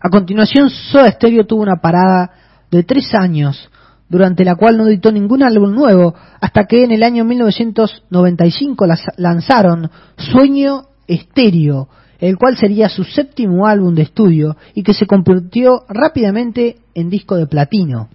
A 0.00 0.08
continuación, 0.10 0.68
Soda 0.68 1.12
Stereo 1.12 1.46
tuvo 1.46 1.62
una 1.62 1.76
parada 1.76 2.32
de 2.72 2.82
tres 2.82 3.14
años, 3.14 3.70
durante 4.08 4.44
la 4.44 4.56
cual 4.56 4.76
no 4.76 4.88
editó 4.88 5.12
ningún 5.12 5.44
álbum 5.44 5.72
nuevo, 5.72 6.16
hasta 6.40 6.64
que 6.64 6.82
en 6.82 6.90
el 6.90 7.04
año 7.04 7.24
1995 7.24 8.84
las- 8.84 9.06
lanzaron 9.16 9.88
Sueño 10.16 10.86
Estéreo, 11.06 11.86
el 12.22 12.38
cual 12.38 12.56
sería 12.56 12.88
su 12.88 13.02
séptimo 13.02 13.66
álbum 13.66 13.96
de 13.96 14.02
estudio 14.02 14.56
y 14.74 14.84
que 14.84 14.94
se 14.94 15.06
convirtió 15.06 15.82
rápidamente 15.88 16.76
en 16.94 17.10
disco 17.10 17.34
de 17.34 17.48
platino. 17.48 18.10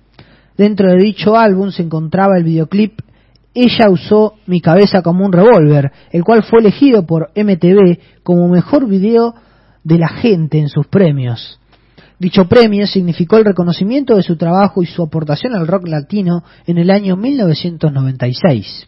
Dentro 0.58 0.90
de 0.90 0.96
dicho 0.96 1.36
álbum 1.36 1.72
se 1.72 1.84
encontraba 1.84 2.38
el 2.38 2.46
videoclip 2.46 3.02
Ella 3.54 3.90
usó 3.90 4.36
mi 4.46 4.62
cabeza 4.62 5.02
como 5.02 5.26
un 5.26 5.34
revólver, 5.34 5.92
el 6.12 6.24
cual 6.24 6.44
fue 6.44 6.62
elegido 6.62 7.06
por 7.06 7.32
MTV 7.36 8.24
como 8.24 8.48
mejor 8.48 8.88
video 8.88 9.36
de 9.84 9.98
la 9.98 10.08
gente 10.08 10.58
en 10.58 10.70
sus 10.70 10.88
premios. 10.88 11.60
Dicho 12.18 12.48
premio 12.48 12.88
significó 12.88 13.36
el 13.36 13.44
reconocimiento 13.44 14.16
de 14.16 14.24
su 14.24 14.38
trabajo 14.38 14.82
y 14.82 14.86
su 14.86 15.04
aportación 15.04 15.54
al 15.54 15.68
rock 15.68 15.86
latino 15.86 16.46
en 16.66 16.78
el 16.78 16.92
año 16.92 17.18
1996. 17.18 18.88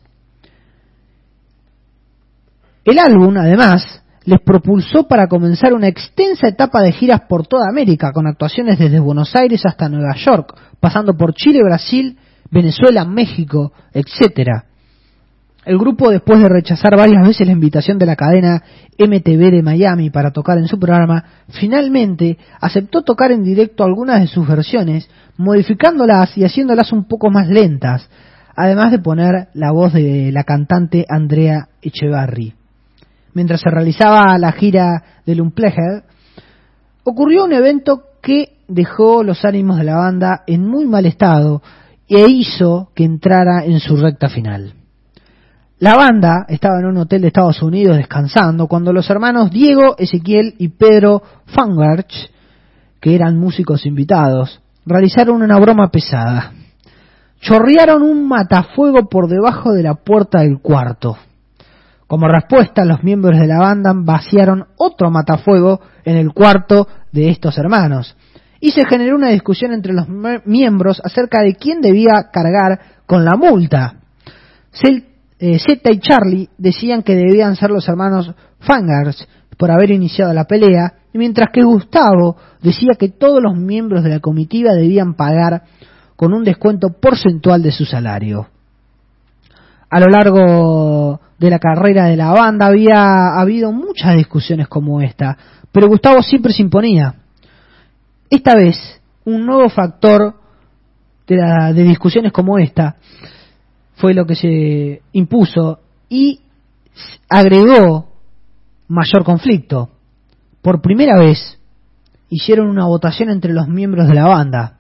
El 2.86 3.00
álbum, 3.00 3.36
además, 3.36 4.02
les 4.26 4.40
propulsó 4.42 5.08
para 5.08 5.28
comenzar 5.28 5.74
una 5.74 5.88
extensa 5.88 6.48
etapa 6.48 6.82
de 6.82 6.92
giras 6.92 7.22
por 7.28 7.48
toda 7.48 7.70
América, 7.70 8.12
con 8.12 8.28
actuaciones 8.28 8.78
desde 8.78 9.00
Buenos 9.00 9.36
Aires 9.36 9.66
hasta 9.66 9.90
Nueva 9.90 10.16
York, 10.16 10.56
pasando 10.80 11.16
por 11.16 11.34
Chile, 11.34 11.62
Brasil, 11.64 12.18
Venezuela, 12.52 13.06
México, 13.06 13.72
etc. 13.94 14.64
El 15.66 15.78
grupo, 15.78 16.10
después 16.10 16.40
de 16.40 16.50
rechazar 16.50 16.98
varias 16.98 17.26
veces 17.26 17.46
la 17.46 17.54
invitación 17.54 17.98
de 17.98 18.06
la 18.06 18.16
cadena 18.16 18.64
MTV 18.98 19.52
de 19.52 19.62
Miami 19.62 20.10
para 20.10 20.32
tocar 20.32 20.58
en 20.58 20.68
su 20.68 20.80
programa, 20.80 21.24
finalmente 21.50 22.38
aceptó 22.60 23.04
tocar 23.04 23.32
en 23.32 23.44
directo 23.44 23.84
algunas 23.84 24.22
de 24.22 24.28
sus 24.28 24.48
versiones, 24.48 25.10
modificándolas 25.38 26.38
y 26.38 26.44
haciéndolas 26.44 26.92
un 26.92 27.06
poco 27.06 27.30
más 27.30 27.48
lentas, 27.50 28.10
además 28.56 28.92
de 28.92 29.00
poner 29.00 29.50
la 29.54 29.72
voz 29.72 29.94
de 29.94 30.32
la 30.32 30.44
cantante 30.44 31.06
Andrea 31.08 31.70
Echevarri. 31.82 32.59
Mientras 33.34 33.62
se 33.62 33.70
realizaba 33.70 34.38
la 34.38 34.52
gira 34.52 35.04
del 35.26 35.42
Unplugged, 35.42 36.04
ocurrió 37.04 37.46
un 37.46 37.54
evento 37.54 38.04
que 38.22 38.58
dejó 38.68 39.24
los 39.24 39.44
ánimos 39.46 39.78
de 39.78 39.84
la 39.84 39.98
banda 39.98 40.44
en 40.48 40.68
muy 40.68 40.86
mal 40.86 41.06
estado 41.06 41.62
e 42.08 42.28
hizo 42.28 42.92
que 42.96 43.04
entrara 43.04 43.66
en 43.66 43.80
su 43.80 43.96
recta 43.98 44.30
final. 44.30 44.74
La 45.80 45.96
banda 45.96 46.46
estaba 46.50 46.80
en 46.80 46.88
un 46.88 46.98
hotel 46.98 47.22
de 47.22 47.28
Estados 47.28 47.62
Unidos 47.62 47.96
descansando 47.96 48.68
cuando 48.68 48.92
los 48.92 49.10
hermanos 49.10 49.50
Diego, 49.50 49.96
Ezequiel 49.98 50.56
y 50.58 50.70
Pedro 50.70 51.22
Fangarch, 51.46 52.32
que 53.00 53.16
eran 53.16 53.38
músicos 53.38 53.86
invitados, 53.86 54.62
realizaron 54.86 55.42
una 55.42 55.58
broma 55.58 55.90
pesada. 55.90 56.52
Chorrearon 57.40 58.04
un 58.04 58.28
matafuego 58.28 59.08
por 59.08 59.30
debajo 59.30 59.72
de 59.72 59.84
la 59.84 59.94
puerta 59.94 60.42
del 60.42 60.60
cuarto. 60.60 61.18
Como 62.10 62.28
respuesta, 62.28 62.86
los 62.86 63.04
miembros 63.04 63.40
de 63.40 63.46
la 63.46 63.60
banda 63.60 63.94
vaciaron 63.96 64.66
otro 64.78 65.12
matafuego 65.12 65.80
en 66.04 66.18
el 66.18 66.34
cuarto 66.34 66.88
de 67.12 67.30
estos 67.30 67.56
hermanos. 67.60 68.18
Y 68.60 68.72
se 68.72 68.84
generó 68.86 69.16
una 69.16 69.30
discusión 69.30 69.74
entre 69.74 69.94
los 69.94 70.08
miembros 70.44 71.00
acerca 71.06 71.44
de 71.44 71.54
quién 71.54 71.82
debía 71.82 72.32
cargar 72.34 72.80
con 73.06 73.24
la 73.24 73.38
multa. 73.38 73.98
Eh, 75.38 75.60
Zeta 75.60 75.92
y 75.92 76.00
Charlie 76.00 76.50
decían 76.58 77.04
que 77.04 77.16
debían 77.16 77.56
ser 77.56 77.70
los 77.70 77.88
hermanos 77.88 78.34
Fangers 78.60 79.28
por 79.56 79.70
haber 79.70 79.92
iniciado 79.92 80.34
la 80.34 80.46
pelea, 80.46 80.96
mientras 81.14 81.50
que 81.54 81.62
Gustavo 81.62 82.38
decía 82.60 82.96
que 82.98 83.10
todos 83.10 83.40
los 83.40 83.56
miembros 83.56 84.04
de 84.04 84.10
la 84.10 84.20
comitiva 84.20 84.74
debían 84.74 85.14
pagar 85.14 85.62
con 86.16 86.34
un 86.34 86.44
descuento 86.44 86.90
porcentual 87.00 87.62
de 87.62 87.72
su 87.72 87.86
salario. 87.86 88.48
A 89.90 90.00
lo 90.00 90.08
largo 90.08 91.20
de 91.40 91.50
la 91.50 91.60
carrera 91.60 92.06
de 92.06 92.18
la 92.18 92.32
banda 92.32 92.68
había 92.68 93.40
habido 93.40 93.72
muchas 93.72 94.16
discusiones 94.16 94.68
como 94.68 95.02
esta, 95.02 95.38
pero 95.72 95.88
Gustavo 95.88 96.22
siempre 96.22 96.54
se 96.54 96.62
imponía. 96.62 97.16
Esta 98.30 98.56
vez, 98.56 98.76
un 99.26 99.46
nuevo 99.46 99.70
factor 99.70 100.36
de, 101.28 101.36
de 101.74 101.84
discusiones 101.84 102.32
como 102.32 102.60
esta 102.60 102.98
fue 103.96 104.14
lo 104.14 104.26
que 104.26 104.36
se 104.36 105.02
impuso 105.14 105.80
y 106.08 106.42
agregó 107.30 108.10
mayor 108.88 109.24
conflicto. 109.24 109.90
Por 110.62 110.82
primera 110.82 111.18
vez 111.18 111.60
hicieron 112.30 112.68
una 112.68 112.86
votación 112.86 113.30
entre 113.30 113.54
los 113.54 113.68
miembros 113.68 114.08
de 114.08 114.14
la 114.14 114.28
banda 114.28 114.80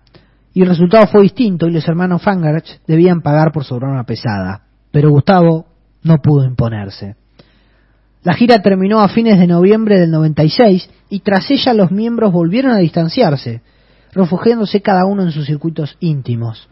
y 0.54 0.62
el 0.62 0.70
resultado 0.70 1.08
fue 1.08 1.22
distinto 1.22 1.68
y 1.68 1.72
los 1.72 1.88
hermanos 1.88 2.22
Fangarch 2.22 2.82
debían 2.86 3.22
pagar 3.22 3.52
por 3.52 3.64
su 3.64 3.76
broma 3.76 4.04
pesada. 4.04 4.69
Pero 4.92 5.10
Gustavo 5.10 5.66
no 6.04 6.18
pudo 6.18 6.46
imponerse. 6.46 7.16
La 8.24 8.34
gira 8.34 8.62
terminó 8.62 9.00
a 9.00 9.08
fines 9.08 9.40
de 9.40 9.48
noviembre 9.48 10.00
del 10.00 10.12
96 10.12 10.90
y 11.10 11.20
tras 11.22 11.50
ella 11.52 11.74
los 11.74 11.92
miembros 11.92 12.34
volvieron 12.34 12.72
a 12.72 12.78
distanciarse, 12.78 13.62
refugiándose 14.12 14.82
cada 14.82 15.06
uno 15.06 15.24
en 15.24 15.32
sus 15.32 15.46
circuitos 15.46 15.96
íntimos. 16.00 16.68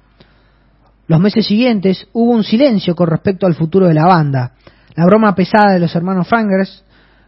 Los 1.07 1.21
meses 1.21 1.47
siguientes 1.47 2.07
hubo 2.11 2.31
un 2.31 2.43
silencio 2.43 2.95
con 2.95 3.07
respecto 3.07 3.45
al 3.47 3.55
futuro 3.55 3.87
de 3.87 3.93
la 3.93 4.05
banda. 4.05 4.53
La 4.95 5.05
broma 5.05 5.35
pesada 5.35 5.71
de 5.73 5.79
los 5.79 5.95
hermanos 5.95 6.27
Fangers 6.27 6.83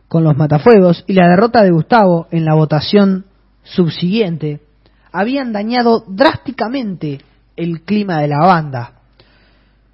con 0.10 0.23
los 0.23 0.36
matafuegos 0.36 1.06
y 1.08 1.13
la 1.13 1.30
derrota 1.30 1.63
de 1.63 1.71
Gustavo 1.71 2.28
en 2.32 2.43
la 2.43 2.56
votación 2.56 3.25
subsiguiente 3.63 4.60
habían 5.12 5.54
dañado 5.54 6.04
drásticamente 6.08 7.19
el 7.56 7.84
clima 7.84 8.19
de 8.19 8.28
la 8.28 8.39
banda. 8.39 8.99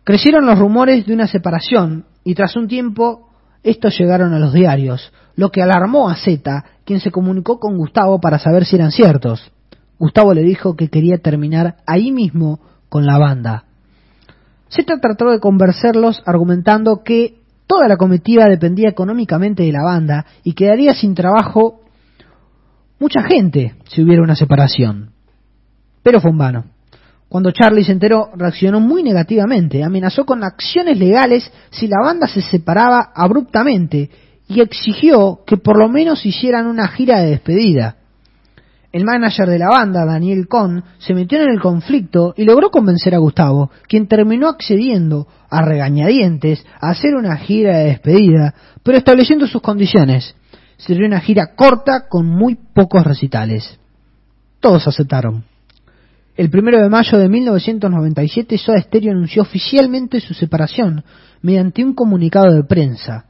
Crecieron 0.06 0.46
los 0.46 0.60
rumores 0.60 1.08
de 1.08 1.14
una 1.14 1.26
separación 1.26 2.06
y 2.24 2.36
tras 2.36 2.56
un 2.56 2.68
tiempo 2.68 3.32
estos 3.64 3.98
llegaron 3.98 4.36
a 4.36 4.40
los 4.40 4.54
diarios, 4.54 5.12
lo 5.36 5.50
que 5.50 5.64
alarmó 5.64 6.08
a 6.08 6.16
Zeta, 6.16 6.64
quien 6.86 7.00
se 7.00 7.10
comunicó 7.10 7.60
con 7.60 7.76
Gustavo 7.76 8.22
para 8.22 8.38
saber 8.38 8.66
si 8.66 8.76
eran 8.76 8.92
ciertos. 8.92 9.52
Gustavo 9.98 10.36
le 10.36 10.44
dijo 10.44 10.76
que 10.76 10.90
quería 10.90 11.18
terminar 11.18 11.78
ahí 11.88 12.12
mismo 12.12 12.60
con 12.88 13.08
la 13.08 13.18
banda. 13.18 13.64
Zeta 14.70 15.00
trató 15.00 15.32
de 15.32 15.40
convencerlos 15.40 16.22
argumentando 16.28 17.02
que 17.04 17.40
toda 17.66 17.88
la 17.88 17.98
comitiva 17.98 18.46
dependía 18.46 18.90
económicamente 18.90 19.64
de 19.64 19.72
la 19.72 19.84
banda 19.84 20.28
y 20.44 20.54
quedaría 20.54 20.94
sin 20.94 21.16
trabajo 21.16 21.82
mucha 23.00 23.24
gente 23.24 23.74
si 23.86 24.04
hubiera 24.04 24.22
una 24.22 24.36
separación. 24.36 25.14
Pero 26.04 26.22
fue 26.22 26.30
en 26.30 26.38
vano. 26.38 26.75
Cuando 27.36 27.52
Charlie 27.52 27.84
se 27.84 27.92
enteró, 27.92 28.30
reaccionó 28.34 28.80
muy 28.80 29.04
negativamente, 29.04 29.84
amenazó 29.84 30.26
con 30.26 30.42
acciones 30.46 30.98
legales 30.98 31.52
si 31.70 31.86
la 31.86 32.00
banda 32.02 32.30
se 32.30 32.40
separaba 32.40 33.12
abruptamente 33.14 34.10
y 34.48 34.62
exigió 34.62 35.42
que 35.46 35.58
por 35.58 35.78
lo 35.78 35.90
menos 35.90 36.26
hicieran 36.26 36.66
una 36.66 36.88
gira 36.88 37.20
de 37.20 37.32
despedida. 37.32 37.98
El 38.94 39.04
manager 39.04 39.50
de 39.50 39.60
la 39.60 39.68
banda, 39.68 40.06
Daniel 40.06 40.48
Cohn, 40.48 40.82
se 40.98 41.14
metió 41.14 41.42
en 41.42 41.50
el 41.50 41.60
conflicto 41.60 42.34
y 42.38 42.46
logró 42.46 42.70
convencer 42.70 43.14
a 43.14 43.18
Gustavo, 43.18 43.70
quien 43.90 44.08
terminó 44.08 44.48
accediendo 44.48 45.28
a 45.50 45.62
regañadientes 45.62 46.66
a 46.80 46.92
hacer 46.92 47.16
una 47.16 47.36
gira 47.36 47.80
de 47.80 47.88
despedida, 47.88 48.56
pero 48.82 48.98
estableciendo 48.98 49.46
sus 49.46 49.62
condiciones. 49.62 50.38
Sería 50.78 51.06
una 51.06 51.20
gira 51.20 51.54
corta 51.54 52.08
con 52.08 52.28
muy 52.28 52.56
pocos 52.56 53.04
recitales. 53.04 53.78
Todos 54.62 54.88
aceptaron. 54.88 55.44
El 56.36 56.50
primero 56.50 56.82
de 56.82 56.90
mayo 56.90 57.18
de 57.18 57.30
1997, 57.30 58.58
Soda 58.58 58.82
Stereo 58.82 59.12
anunció 59.12 59.42
oficialmente 59.42 60.20
su 60.20 60.34
separación 60.34 61.04
mediante 61.42 61.84
un 61.84 61.94
comunicado 61.94 62.54
de 62.54 62.64
prensa. 62.64 63.26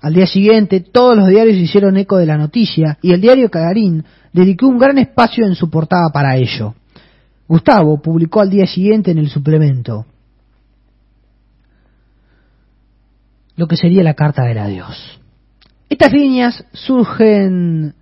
Al 0.00 0.14
día 0.14 0.26
siguiente, 0.26 0.80
todos 0.80 1.16
los 1.16 1.28
diarios 1.28 1.56
hicieron 1.56 1.96
eco 1.96 2.16
de 2.16 2.26
la 2.26 2.38
noticia 2.38 2.98
y 3.02 3.12
el 3.12 3.20
diario 3.20 3.50
Cagarín 3.50 4.04
dedicó 4.32 4.68
un 4.68 4.78
gran 4.78 4.98
espacio 4.98 5.44
en 5.44 5.54
su 5.54 5.68
portada 5.68 6.10
para 6.12 6.36
ello. 6.36 6.74
Gustavo 7.48 8.00
publicó 8.00 8.40
al 8.40 8.50
día 8.50 8.66
siguiente 8.66 9.10
en 9.10 9.18
el 9.18 9.28
suplemento 9.28 10.06
lo 13.56 13.68
que 13.68 13.76
sería 13.76 14.02
la 14.02 14.14
carta 14.14 14.44
del 14.44 14.56
adiós. 14.56 15.20
Estas 15.90 16.12
líneas 16.12 16.64
surgen 16.72 17.94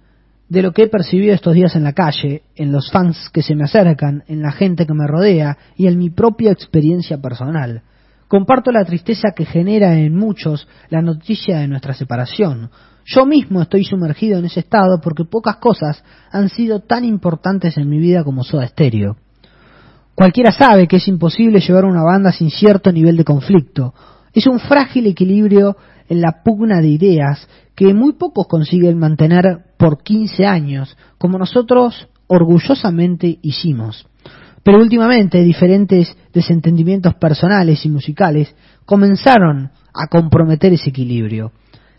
de 0.49 0.63
lo 0.63 0.73
que 0.73 0.85
he 0.85 0.89
percibido 0.89 1.35
estos 1.35 1.55
días 1.55 1.77
en 1.77 1.85
la 1.85 1.93
calle, 1.93 2.43
en 2.57 2.73
los 2.73 2.91
fans 2.91 3.29
que 3.33 3.43
se 3.43 3.55
me 3.55 3.65
acercan, 3.65 4.25
en 4.29 4.43
la 4.43 4.53
gente 4.53 4.87
que 4.87 4.95
me 4.95 5.07
rodea 5.07 5.59
y 5.77 5.87
en 5.87 5.99
mi 5.99 6.11
propia 6.11 6.53
experiencia 6.53 7.19
personal. 7.19 7.83
Comparto 8.29 8.71
la 8.71 8.85
tristeza 8.85 9.31
que 9.35 9.45
genera 9.45 9.95
en 9.99 10.15
muchos 10.15 10.69
la 10.91 11.03
noticia 11.03 11.59
de 11.59 11.69
nuestra 11.69 11.95
separación. 11.95 12.71
Yo 13.05 13.25
mismo 13.25 13.63
estoy 13.63 13.85
sumergido 13.85 14.39
en 14.39 14.45
ese 14.45 14.61
estado 14.61 15.01
porque 15.01 15.25
pocas 15.25 15.57
cosas 15.57 16.03
han 16.31 16.51
sido 16.51 16.81
tan 16.81 17.05
importantes 17.05 17.77
en 17.79 17.89
mi 17.89 17.99
vida 17.99 18.25
como 18.25 18.45
Soda 18.45 18.67
Stereo. 18.67 19.17
Cualquiera 20.15 20.53
sabe 20.53 20.89
que 20.89 20.97
es 20.97 21.09
imposible 21.09 21.61
llevar 21.61 21.85
una 21.85 22.03
banda 22.03 22.33
sin 22.33 22.51
cierto 22.51 22.91
nivel 22.93 23.17
de 23.17 23.25
conflicto. 23.25 23.95
Es 24.39 24.47
un 24.47 24.61
frágil 24.61 25.09
equilibrio 25.09 25.77
en 26.09 26.21
la 26.21 26.45
pugna 26.45 26.81
de 26.81 26.87
ideas 26.87 27.49
que 27.75 27.93
muy 27.93 28.13
pocos 28.13 28.47
consiguen 28.47 28.97
mantener 28.97 29.65
por 29.77 30.01
15 30.05 30.47
años, 30.47 30.97
como 31.19 31.41
nosotros 31.41 32.09
orgullosamente 32.29 33.41
hicimos. 33.43 34.07
Pero 34.63 34.79
últimamente 34.79 35.43
diferentes 35.43 36.17
desentendimientos 36.33 37.17
personales 37.17 37.85
y 37.85 37.89
musicales 37.89 38.55
comenzaron 38.85 39.73
a 39.93 40.07
comprometer 40.07 40.73
ese 40.73 40.91
equilibrio. 40.91 41.51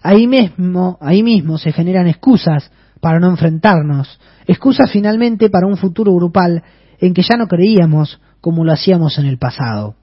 Ahí 0.02 0.26
mismo, 0.26 0.98
ahí 1.02 1.24
mismo 1.24 1.58
se 1.58 1.74
generan 1.74 2.08
excusas 2.08 2.72
para 3.02 3.20
no 3.20 3.28
enfrentarnos, 3.28 4.18
excusas 4.48 4.90
finalmente 4.90 5.50
para 5.50 5.68
un 5.68 5.76
futuro 5.76 6.16
grupal 6.16 6.64
en 7.02 7.14
que 7.14 7.22
ya 7.22 7.36
no 7.36 7.48
creíamos 7.48 8.22
como 8.40 8.64
lo 8.64 8.72
hacíamos 8.72 9.20
en 9.20 9.26
el 9.26 9.38
pasado. 9.38 9.99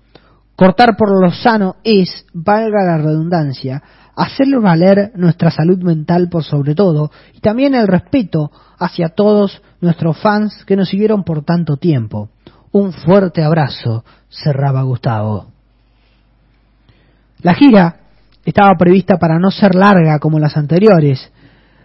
Cortar 0.57 0.97
por 0.97 1.23
lo 1.23 1.31
sano 1.31 1.77
es, 1.85 2.25
valga 2.33 2.83
la 2.83 2.97
redundancia, 2.97 3.83
hacerle 4.17 4.59
valer 4.59 5.13
nuestra 5.15 5.51
salud 5.51 5.79
mental 5.83 6.31
por 6.31 6.43
sobre 6.43 6.75
todo 6.75 7.11
y 7.35 7.41
también 7.41 7.75
el 7.75 7.87
respeto 7.87 8.51
hacia 8.79 9.11
todos 9.11 9.63
nuestros 9.83 10.19
fans 10.19 10.65
que 10.65 10.77
nos 10.77 10.89
siguieron 10.89 11.25
por 11.25 11.45
tanto 11.45 11.77
tiempo. 11.77 12.31
Un 12.73 12.93
fuerte 12.93 13.43
abrazo, 13.43 14.05
cerraba 14.31 14.83
Gustavo. 14.83 15.47
La 17.43 17.53
gira 17.53 17.97
estaba 18.45 18.73
prevista 18.79 19.19
para 19.19 19.39
no 19.39 19.51
ser 19.51 19.75
larga 19.75 20.19
como 20.19 20.39
las 20.39 20.57
anteriores, 20.57 21.31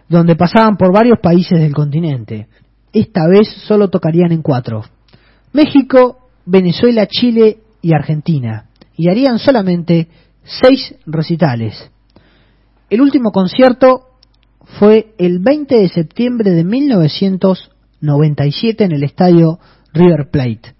donde 0.08 0.34
pasaban 0.34 0.76
por 0.76 0.92
varios 0.92 1.18
países 1.20 1.58
del 1.58 1.74
continente. 1.74 2.48
Esta 2.92 3.26
vez 3.26 3.48
solo 3.66 3.88
tocarían 3.88 4.32
en 4.32 4.42
cuatro. 4.42 4.84
México, 5.52 6.28
Venezuela, 6.46 7.06
Chile 7.06 7.58
y 7.82 7.94
Argentina. 7.94 8.70
Y 8.96 9.10
harían 9.10 9.38
solamente 9.38 10.08
seis 10.44 10.94
recitales. 11.04 11.90
El 12.88 13.00
último 13.00 13.32
concierto 13.32 14.12
fue 14.78 15.14
el 15.18 15.40
20 15.40 15.76
de 15.76 15.88
septiembre 15.88 16.52
de 16.52 16.62
1997 16.64 18.84
en 18.84 18.92
el 18.92 19.02
estadio 19.02 19.58
River 19.92 20.30
Plate. 20.30 20.76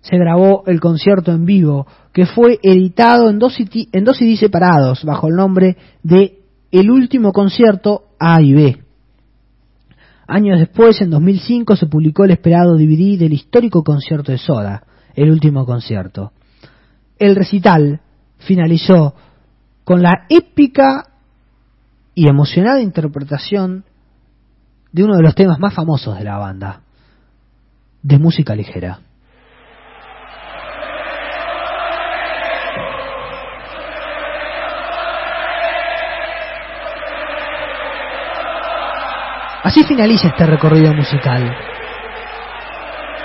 Se 0.00 0.16
grabó 0.16 0.64
el 0.66 0.80
concierto 0.80 1.30
en 1.32 1.44
vivo, 1.44 1.86
que 2.12 2.26
fue 2.26 2.58
editado 2.62 3.30
en 3.30 3.38
dos, 3.38 3.54
CD, 3.54 3.86
en 3.92 4.04
dos 4.04 4.18
CDs 4.18 4.40
separados 4.40 5.04
bajo 5.04 5.28
el 5.28 5.36
nombre 5.36 5.76
de 6.02 6.40
El 6.70 6.90
último 6.90 7.32
concierto 7.32 8.08
A 8.18 8.42
y 8.42 8.52
B. 8.52 8.82
Años 10.26 10.58
después, 10.58 11.00
en 11.00 11.08
2005, 11.10 11.76
se 11.76 11.86
publicó 11.86 12.24
el 12.24 12.32
esperado 12.32 12.76
DVD 12.76 13.18
del 13.18 13.32
histórico 13.32 13.82
concierto 13.82 14.32
de 14.32 14.38
Soda, 14.38 14.82
El 15.18 15.32
último 15.32 15.66
concierto. 15.66 16.30
El 17.18 17.34
recital 17.34 18.00
finalizó 18.38 19.16
con 19.82 20.00
la 20.00 20.26
épica 20.28 21.08
y 22.14 22.28
emocionada 22.28 22.80
interpretación 22.80 23.84
de 24.92 25.02
uno 25.02 25.16
de 25.16 25.22
los 25.24 25.34
temas 25.34 25.58
más 25.58 25.74
famosos 25.74 26.16
de 26.16 26.22
la 26.22 26.38
banda, 26.38 26.82
de 28.00 28.16
música 28.16 28.54
ligera. 28.54 29.00
Así 39.64 39.82
finaliza 39.82 40.28
este 40.28 40.46
recorrido 40.46 40.94
musical 40.94 41.77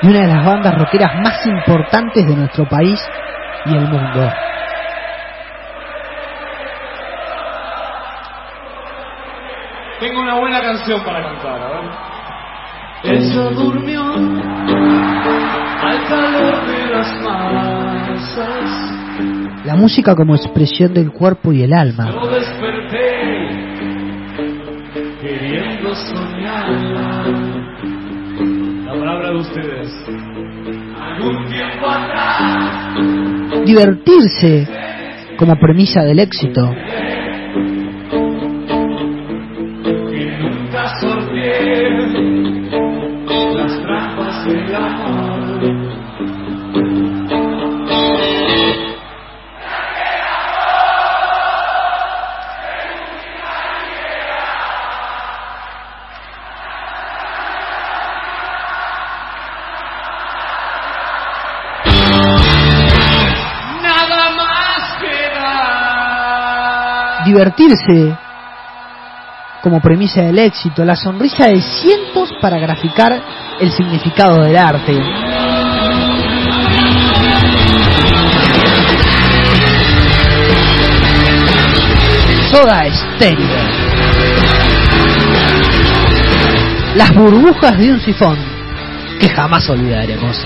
de 0.04 0.10
una 0.10 0.20
de 0.20 0.28
las 0.28 0.46
bandas 0.46 0.78
rockeras 0.78 1.16
más 1.16 1.46
importantes 1.46 2.28
de 2.28 2.36
nuestro 2.36 2.68
país 2.68 3.00
y 3.66 3.74
el 3.74 3.88
mundo. 3.88 4.30
Tengo 10.02 10.22
una 10.22 10.38
buena 10.38 10.62
canción 10.62 11.02
para 11.06 11.24
cantar, 11.24 11.62
a 11.62 11.70
ver. 11.70 11.90
Ella 13.16 13.50
durmió 13.52 14.04
al 15.82 16.08
calor 16.08 16.66
de 16.68 16.88
las 16.92 17.22
masas. 17.22 18.94
La 19.66 19.76
música 19.76 20.16
como 20.16 20.36
expresión 20.36 20.94
del 20.94 21.12
cuerpo 21.12 21.54
y 21.54 21.64
el 21.64 21.74
alma. 21.74 22.12
Yo 22.12 22.28
desperté 22.28 23.64
queriendo 25.22 25.96
soñarla. 25.96 27.13
De 29.34 29.40
ustedes. 29.40 29.90
Algún 30.96 31.48
tiempo 31.48 31.88
atrás. 31.88 33.66
Divertirse 33.66 34.68
como 35.38 35.56
premisa 35.56 36.04
del 36.04 36.20
éxito. 36.20 36.62
Divertirse 67.34 68.16
como 69.64 69.82
premisa 69.82 70.22
del 70.22 70.38
éxito. 70.38 70.86
La 70.86 70.96
sonrisa 70.96 71.48
de 71.48 71.60
cientos 71.62 72.30
para 72.40 72.60
graficar 72.60 73.12
el 73.60 73.72
significado 73.72 74.44
del 74.44 74.56
arte. 74.56 74.94
Soda 82.52 82.86
estéreo. 82.86 83.48
Las 86.96 87.16
burbujas 87.16 87.80
de 87.80 87.94
un 87.94 88.00
sifón 88.02 88.38
que 89.20 89.28
jamás 89.28 89.68
olvidaremos. 89.72 90.38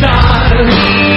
time 0.00 1.09